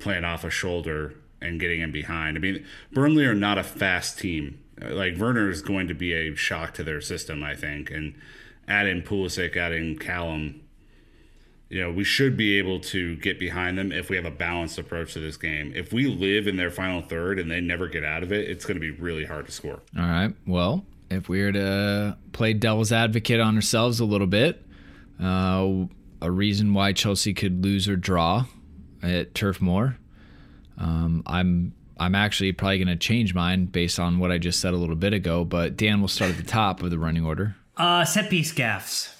[0.00, 2.36] playing off a shoulder and getting in behind.
[2.36, 4.58] I mean, Burnley are not a fast team.
[4.80, 8.14] Like Werner is going to be a shock to their system, I think, and
[8.68, 10.62] adding Pulisic, adding Callum,
[11.68, 14.78] you know, we should be able to get behind them if we have a balanced
[14.78, 15.72] approach to this game.
[15.74, 18.64] If we live in their final third and they never get out of it, it's
[18.64, 19.80] going to be really hard to score.
[19.98, 20.32] All right.
[20.46, 24.64] Well, if we were to play devil's advocate on ourselves a little bit,
[25.22, 25.86] uh,
[26.22, 28.44] a reason why Chelsea could lose or draw
[29.02, 29.98] at Turf Moor,
[30.78, 34.74] um, I'm I'm actually probably going to change mine based on what I just said
[34.74, 35.44] a little bit ago.
[35.44, 37.56] But Dan will start at the top of the running order.
[37.76, 39.14] Uh, set piece gaffs.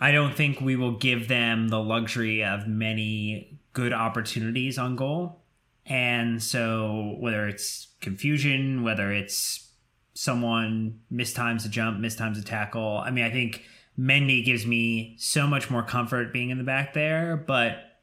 [0.00, 5.40] I don't think we will give them the luxury of many good opportunities on goal.
[5.86, 9.70] And so, whether it's confusion, whether it's
[10.14, 13.62] someone mistimes a jump, mistimes a tackle, I mean, I think
[13.98, 17.36] Mendy gives me so much more comfort being in the back there.
[17.36, 17.94] But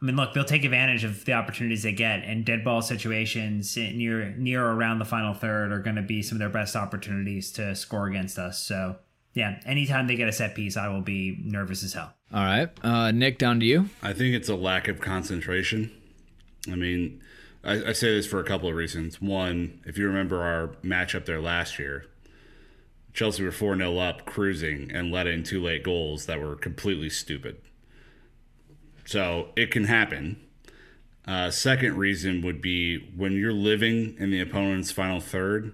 [0.00, 3.76] I mean, look, they'll take advantage of the opportunities they get, and dead ball situations
[3.76, 6.74] near near or around the final third are going to be some of their best
[6.74, 8.58] opportunities to score against us.
[8.58, 8.96] So,
[9.34, 12.12] yeah, anytime they get a set piece, I will be nervous as hell.
[12.32, 13.88] All right, uh, Nick, down to you.
[14.02, 15.90] I think it's a lack of concentration.
[16.70, 17.20] I mean,
[17.64, 19.20] I, I say this for a couple of reasons.
[19.20, 22.06] One, if you remember our matchup there last year,
[23.12, 27.10] Chelsea were 4 0 up, cruising, and let in two late goals that were completely
[27.10, 27.60] stupid.
[29.04, 30.40] So it can happen.
[31.26, 35.72] Uh, second reason would be when you're living in the opponent's final third,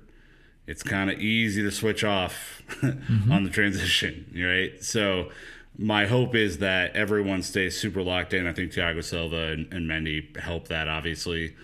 [0.68, 3.32] it's kind of easy to switch off mm-hmm.
[3.32, 4.84] on the transition, right?
[4.84, 5.30] So
[5.78, 8.46] my hope is that everyone stays super locked in.
[8.46, 11.56] I think Thiago Silva and, and Mendy help that, obviously.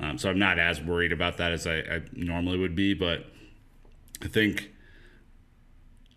[0.00, 3.26] Um, so I'm not as worried about that as I, I normally would be, but
[4.22, 4.70] I think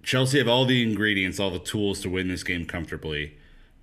[0.04, 3.40] Chelsea have all the ingredients, all the tools to win this game comfortably.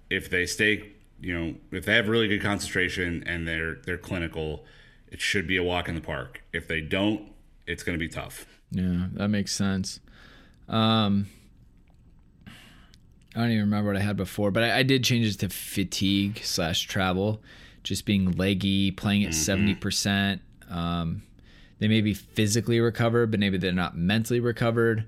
[0.08, 4.64] If they stay, you know, if they have really good concentration and they're they're clinical,
[5.08, 6.44] it should be a walk in the park.
[6.52, 7.32] If they don't,
[7.72, 8.46] it's going to be tough.
[8.70, 10.00] Yeah, that makes sense.
[10.68, 11.26] Um,
[12.46, 15.48] I don't even remember what I had before, but I, I did change it to
[15.48, 17.42] fatigue slash travel,
[17.82, 19.80] just being leggy, playing at 70 mm-hmm.
[19.80, 20.42] percent.
[20.70, 21.22] Um,
[21.78, 25.06] they may be physically recovered, but maybe they're not mentally recovered.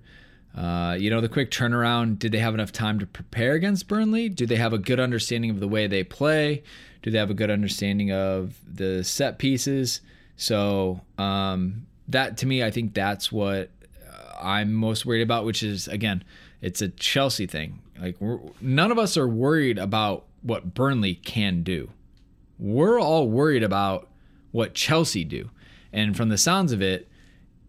[0.56, 2.18] Uh, you know, the quick turnaround.
[2.18, 4.28] Did they have enough time to prepare against Burnley?
[4.28, 6.62] Do they have a good understanding of the way they play?
[7.02, 10.00] Do they have a good understanding of the set pieces?
[10.36, 13.70] So um, that to me, I think that's what
[14.07, 15.44] uh, I'm most worried about.
[15.44, 16.24] Which is again,
[16.61, 17.80] it's a Chelsea thing.
[18.00, 18.16] Like
[18.61, 21.90] none of us are worried about what Burnley can do.
[22.59, 24.09] We're all worried about
[24.52, 25.50] what Chelsea do.
[25.92, 27.09] And from the sounds of it,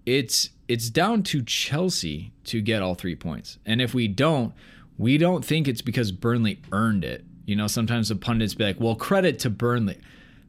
[0.06, 3.60] it's it's down to Chelsea to get all three points.
[3.66, 4.54] And if we don't,
[4.98, 7.24] we don't think it's because Burnley earned it.
[7.46, 10.00] You know, sometimes the pundits be like, well, credit to Burnley.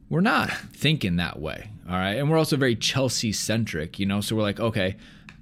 [0.09, 1.69] We're not thinking that way.
[1.87, 2.13] All right.
[2.13, 4.95] And we're also very Chelsea centric, you know, so we're like, okay,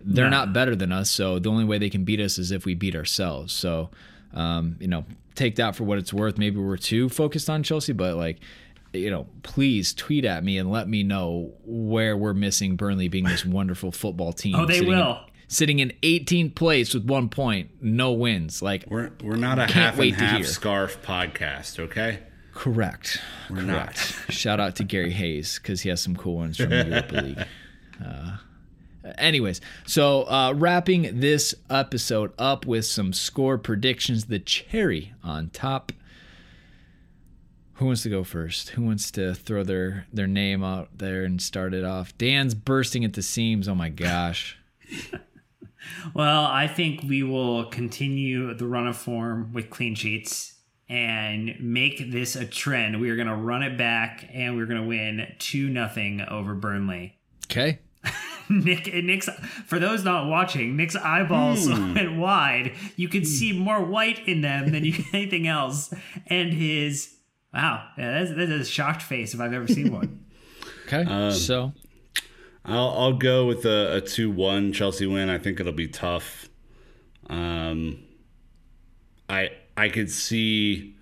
[0.04, 1.10] they're not better than us.
[1.10, 3.54] So the only way they can beat us is if we beat ourselves.
[3.54, 3.90] So,
[4.34, 6.38] um, you know, take that for what it's worth.
[6.38, 8.40] Maybe we're too focused on Chelsea, but like,
[8.94, 13.26] you know, please tweet at me and let me know where we're missing Burnley being
[13.26, 14.56] this wonderful football team.
[14.56, 15.12] Oh, they will.
[15.12, 18.62] In, sitting in 18th place with one point, no wins.
[18.62, 22.20] Like we're we're not a half and half scarf podcast, okay?
[22.56, 23.22] Correct.
[23.50, 24.16] We're Correct.
[24.28, 24.34] Not.
[24.34, 27.46] Shout out to Gary Hayes because he has some cool ones from the Europa League.
[28.04, 28.38] Uh,
[29.18, 35.92] anyways, so uh, wrapping this episode up with some score predictions, the cherry on top.
[37.74, 38.70] Who wants to go first?
[38.70, 42.18] Who wants to throw their their name out there and start it off?
[42.18, 43.68] Dan's bursting at the seams.
[43.68, 44.58] Oh my gosh.
[46.14, 50.55] well, I think we will continue the run of form with clean sheets
[50.88, 53.00] and make this a trend.
[53.02, 56.54] We are going to run it back and we're going to win 2 nothing over
[56.54, 57.18] Burnley.
[57.46, 57.80] Okay.
[58.50, 59.28] Nick Nick's
[59.66, 61.94] for those not watching, Nick's eyeballs hmm.
[61.96, 62.74] went wide.
[62.96, 65.94] You could see more white in them than you, anything else,
[66.28, 67.16] and his
[67.56, 70.26] Wow, yeah, that's, that's a shocked face if I've ever seen one.
[70.86, 71.72] okay, um, so
[72.66, 75.30] I'll I'll go with a, a two one Chelsea win.
[75.30, 76.50] I think it'll be tough.
[77.30, 78.04] Um,
[79.30, 80.96] I I could see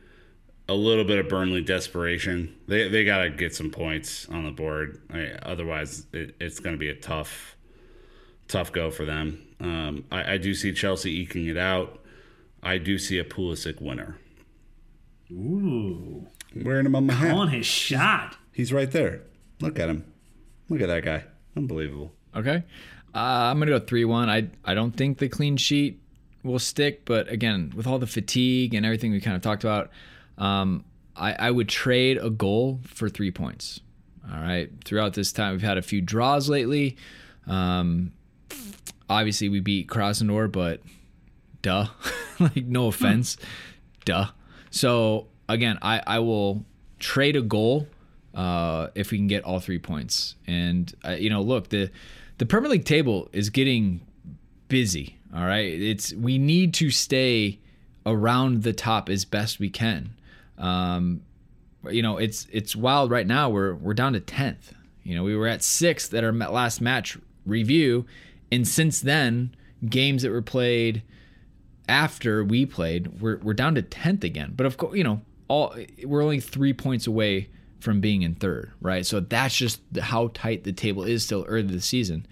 [0.67, 2.55] a little bit of Burnley desperation.
[2.67, 5.01] They they got to get some points on the board.
[5.13, 7.55] I, otherwise, it, it's going to be a tough
[8.47, 9.45] tough go for them.
[9.59, 11.99] Um, I, I do see Chelsea eking it out.
[12.61, 14.17] I do see a Pulisic winner.
[15.31, 16.27] Ooh.
[16.55, 17.33] Wearing him on my hat.
[17.33, 18.37] On his shot.
[18.51, 19.21] He's right there.
[19.59, 20.05] Look at him.
[20.69, 21.25] Look at that guy.
[21.57, 22.13] Unbelievable.
[22.35, 22.63] Okay.
[23.15, 24.29] Uh, I'm going to go 3 1.
[24.29, 26.02] I, I don't think the clean sheet
[26.43, 29.91] will stick, but again, with all the fatigue and everything we kind of talked about,
[30.37, 30.83] um,
[31.15, 33.79] I, I would trade a goal for three points.
[34.29, 34.69] All right.
[34.85, 36.97] Throughout this time, we've had a few draws lately.
[37.47, 38.13] Um,
[39.09, 40.81] obviously, we beat Krasnodar, but
[41.61, 41.87] duh.
[42.39, 43.37] like, no offense.
[44.05, 44.27] duh.
[44.71, 46.65] So again, I, I will
[46.99, 47.87] trade a goal
[48.33, 50.35] uh, if we can get all three points.
[50.47, 51.91] And uh, you know, look the
[52.37, 54.01] the Premier League table is getting
[54.67, 55.17] busy.
[55.35, 57.59] All right, it's we need to stay
[58.05, 60.13] around the top as best we can.
[60.57, 61.21] Um,
[61.89, 63.49] you know, it's it's wild right now.
[63.49, 64.73] We're we're down to tenth.
[65.03, 68.05] You know, we were at sixth at our last match review,
[68.51, 69.55] and since then,
[69.89, 71.01] games that were played
[71.89, 74.53] after we played, we're we're down to tenth again.
[74.55, 75.75] But of course, you know, all
[76.05, 79.05] we're only three points away from being in third, right?
[79.05, 82.25] So that's just how tight the table is still early the season.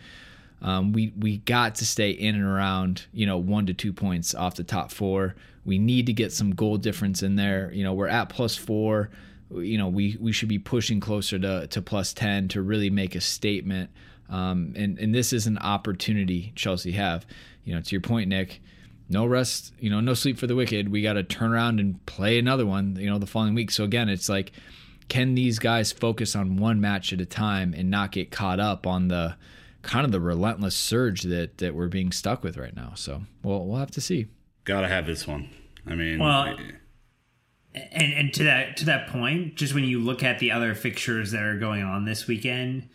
[0.62, 4.36] Um, we we got to stay in and around, you know, one to two points
[4.36, 5.36] off the top four.
[5.66, 7.72] We need to get some goal difference in there.
[7.74, 9.10] You know, we're at plus four.
[9.52, 13.16] You know, we we should be pushing closer to to plus ten to really make
[13.16, 13.90] a statement.
[14.30, 17.26] Um, and and this is an opportunity Chelsea have.
[17.64, 18.62] You know, to your point, Nick.
[19.10, 20.88] No rest, you know, no sleep for the wicked.
[20.88, 23.70] We got to turn around and play another one, you know, the following week.
[23.70, 24.54] So again, it's like,
[25.10, 28.88] can these guys focus on one match at a time and not get caught up
[28.88, 29.36] on the
[29.82, 32.94] kind of the relentless surge that that we're being stuck with right now?
[32.96, 34.28] So, well, we'll have to see.
[34.64, 35.50] Gotta have this one.
[35.88, 36.56] I mean, Well,
[37.74, 41.32] and and to that to that point, just when you look at the other fixtures
[41.32, 42.90] that are going on this weekend,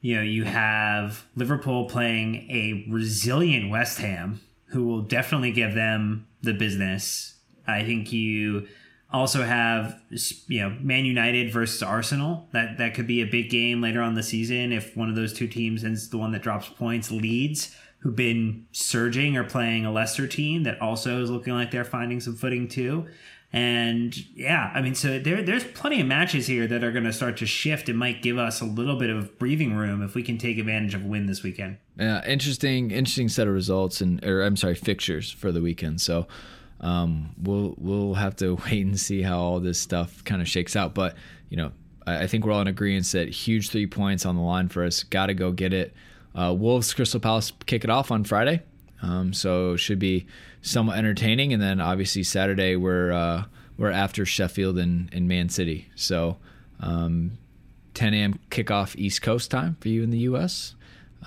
[0.00, 6.26] you know, you have Liverpool playing a resilient West Ham, who will definitely give them
[6.42, 7.34] the business.
[7.66, 8.66] I think you
[9.12, 10.00] also have
[10.46, 12.48] you know Man United versus Arsenal.
[12.52, 15.32] That that could be a big game later on the season if one of those
[15.32, 17.10] two teams ends the one that drops points.
[17.10, 21.84] Leeds, who've been surging, or playing a lesser team that also is looking like they're
[21.84, 23.06] finding some footing too.
[23.52, 27.12] And yeah, I mean, so there there's plenty of matches here that are going to
[27.12, 27.88] start to shift.
[27.88, 30.94] It might give us a little bit of breathing room if we can take advantage
[30.94, 31.78] of a win this weekend.
[31.98, 36.00] Yeah, interesting, interesting set of results and or I'm sorry, fixtures for the weekend.
[36.00, 36.28] So
[36.80, 40.76] um, we'll we'll have to wait and see how all this stuff kind of shakes
[40.76, 40.94] out.
[40.94, 41.16] But
[41.48, 41.72] you know,
[42.06, 44.84] I, I think we're all in agreement that huge three points on the line for
[44.84, 45.02] us.
[45.02, 45.94] Got to go get it.
[46.34, 48.62] Uh, Wolves Crystal Palace kick it off on Friday,
[49.02, 50.26] um, so should be
[50.62, 51.52] somewhat entertaining.
[51.52, 53.44] And then obviously Saturday we're uh,
[53.76, 55.88] we're after Sheffield and, and Man City.
[55.96, 56.36] So
[56.80, 57.38] um,
[57.94, 58.38] 10 a.m.
[58.50, 60.74] kickoff East Coast time for you in the U.S.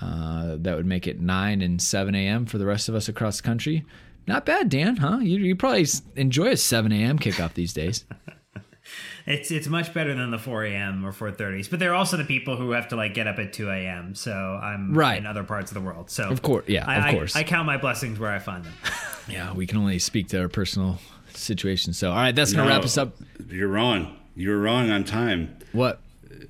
[0.00, 2.46] Uh, that would make it 9 and 7 a.m.
[2.46, 3.84] for the rest of us across the country.
[4.26, 5.18] Not bad, Dan, huh?
[5.18, 7.18] You, you probably enjoy a 7 a.m.
[7.18, 8.04] kickoff these days.
[9.26, 11.04] It's it's much better than the 4 a.m.
[11.04, 13.70] or 4:30s, but they're also the people who have to like get up at 2
[13.70, 14.14] a.m.
[14.14, 15.16] So I'm Right.
[15.18, 16.10] in other parts of the world.
[16.10, 17.34] So Of course, yeah, I, of course.
[17.34, 18.74] I, count my blessings where I find them.
[19.28, 20.98] yeah, we can only speak to our personal
[21.32, 21.94] situation.
[21.94, 23.16] So, all right, that's going to no, wrap us up.
[23.48, 24.14] You're wrong.
[24.36, 25.56] You're wrong on time.
[25.72, 26.00] What?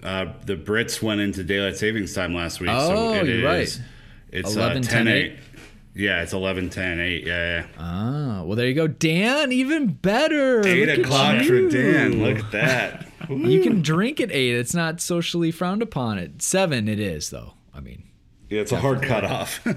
[0.03, 2.70] Uh, the Brits went into daylight savings time last week.
[2.72, 3.87] Oh, so it you're is- right.
[4.33, 5.37] It's 11, 11, 10, 8.
[5.95, 7.24] Yeah, it's 11, 10, 8.
[7.26, 7.66] Yeah, yeah.
[7.78, 8.88] Ah, well, there you go.
[8.88, 10.66] Dan, even better.
[10.66, 11.68] 8 Look o'clock for.
[11.68, 12.22] Dan.
[12.22, 13.09] Look at that.
[13.30, 14.55] You can drink at 8.
[14.57, 16.18] It's not socially frowned upon.
[16.18, 17.55] At 7, it is, though.
[17.72, 18.03] I mean,
[18.51, 19.66] Yeah, it's a hard cutoff.
[19.66, 19.72] all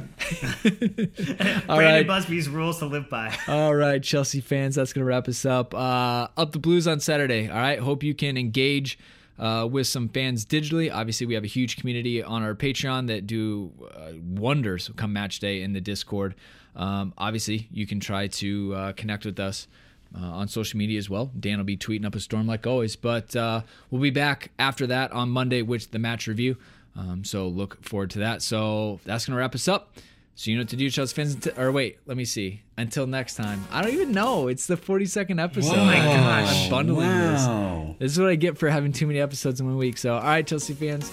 [0.66, 2.08] Brandon right.
[2.08, 3.34] Busby's rules to live by.
[3.48, 5.74] All right, Chelsea fans, that's going to wrap us up.
[5.74, 7.48] Uh, up the Blues on Saturday.
[7.50, 9.00] All right, hope you can engage
[9.40, 10.94] uh, with some fans digitally.
[10.94, 15.40] Obviously, we have a huge community on our Patreon that do uh, wonders come match
[15.40, 16.36] day in the Discord.
[16.76, 19.68] Um, obviously, you can try to uh, connect with us.
[20.18, 21.30] Uh, on social media as well.
[21.38, 23.62] Dan will be tweeting up a storm like always, but uh,
[23.92, 26.56] we'll be back after that on Monday with the match review.
[26.96, 28.42] Um, so look forward to that.
[28.42, 29.98] So that's gonna wrap us up.
[30.40, 31.34] So you know what to do, Chelsea fans.
[31.34, 32.62] Until, or wait, let me see.
[32.78, 33.66] Until next time.
[33.72, 34.50] I don't even know.
[34.50, 35.76] It's the 42nd episode.
[35.76, 37.88] Oh my gosh, I'm bundling Wow.
[37.88, 37.98] this.
[38.00, 39.98] This is what I get for having too many episodes in one week.
[39.98, 41.12] So all right, Chelsea fans.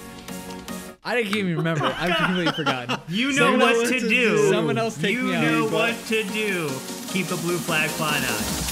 [1.03, 1.87] I didn't even remember.
[1.99, 2.99] I've completely forgotten.
[3.09, 4.51] You know Someone what to do.
[4.51, 5.43] Someone else take you me out.
[5.45, 6.69] You know what to do.
[7.09, 8.64] Keep the blue flag flying out.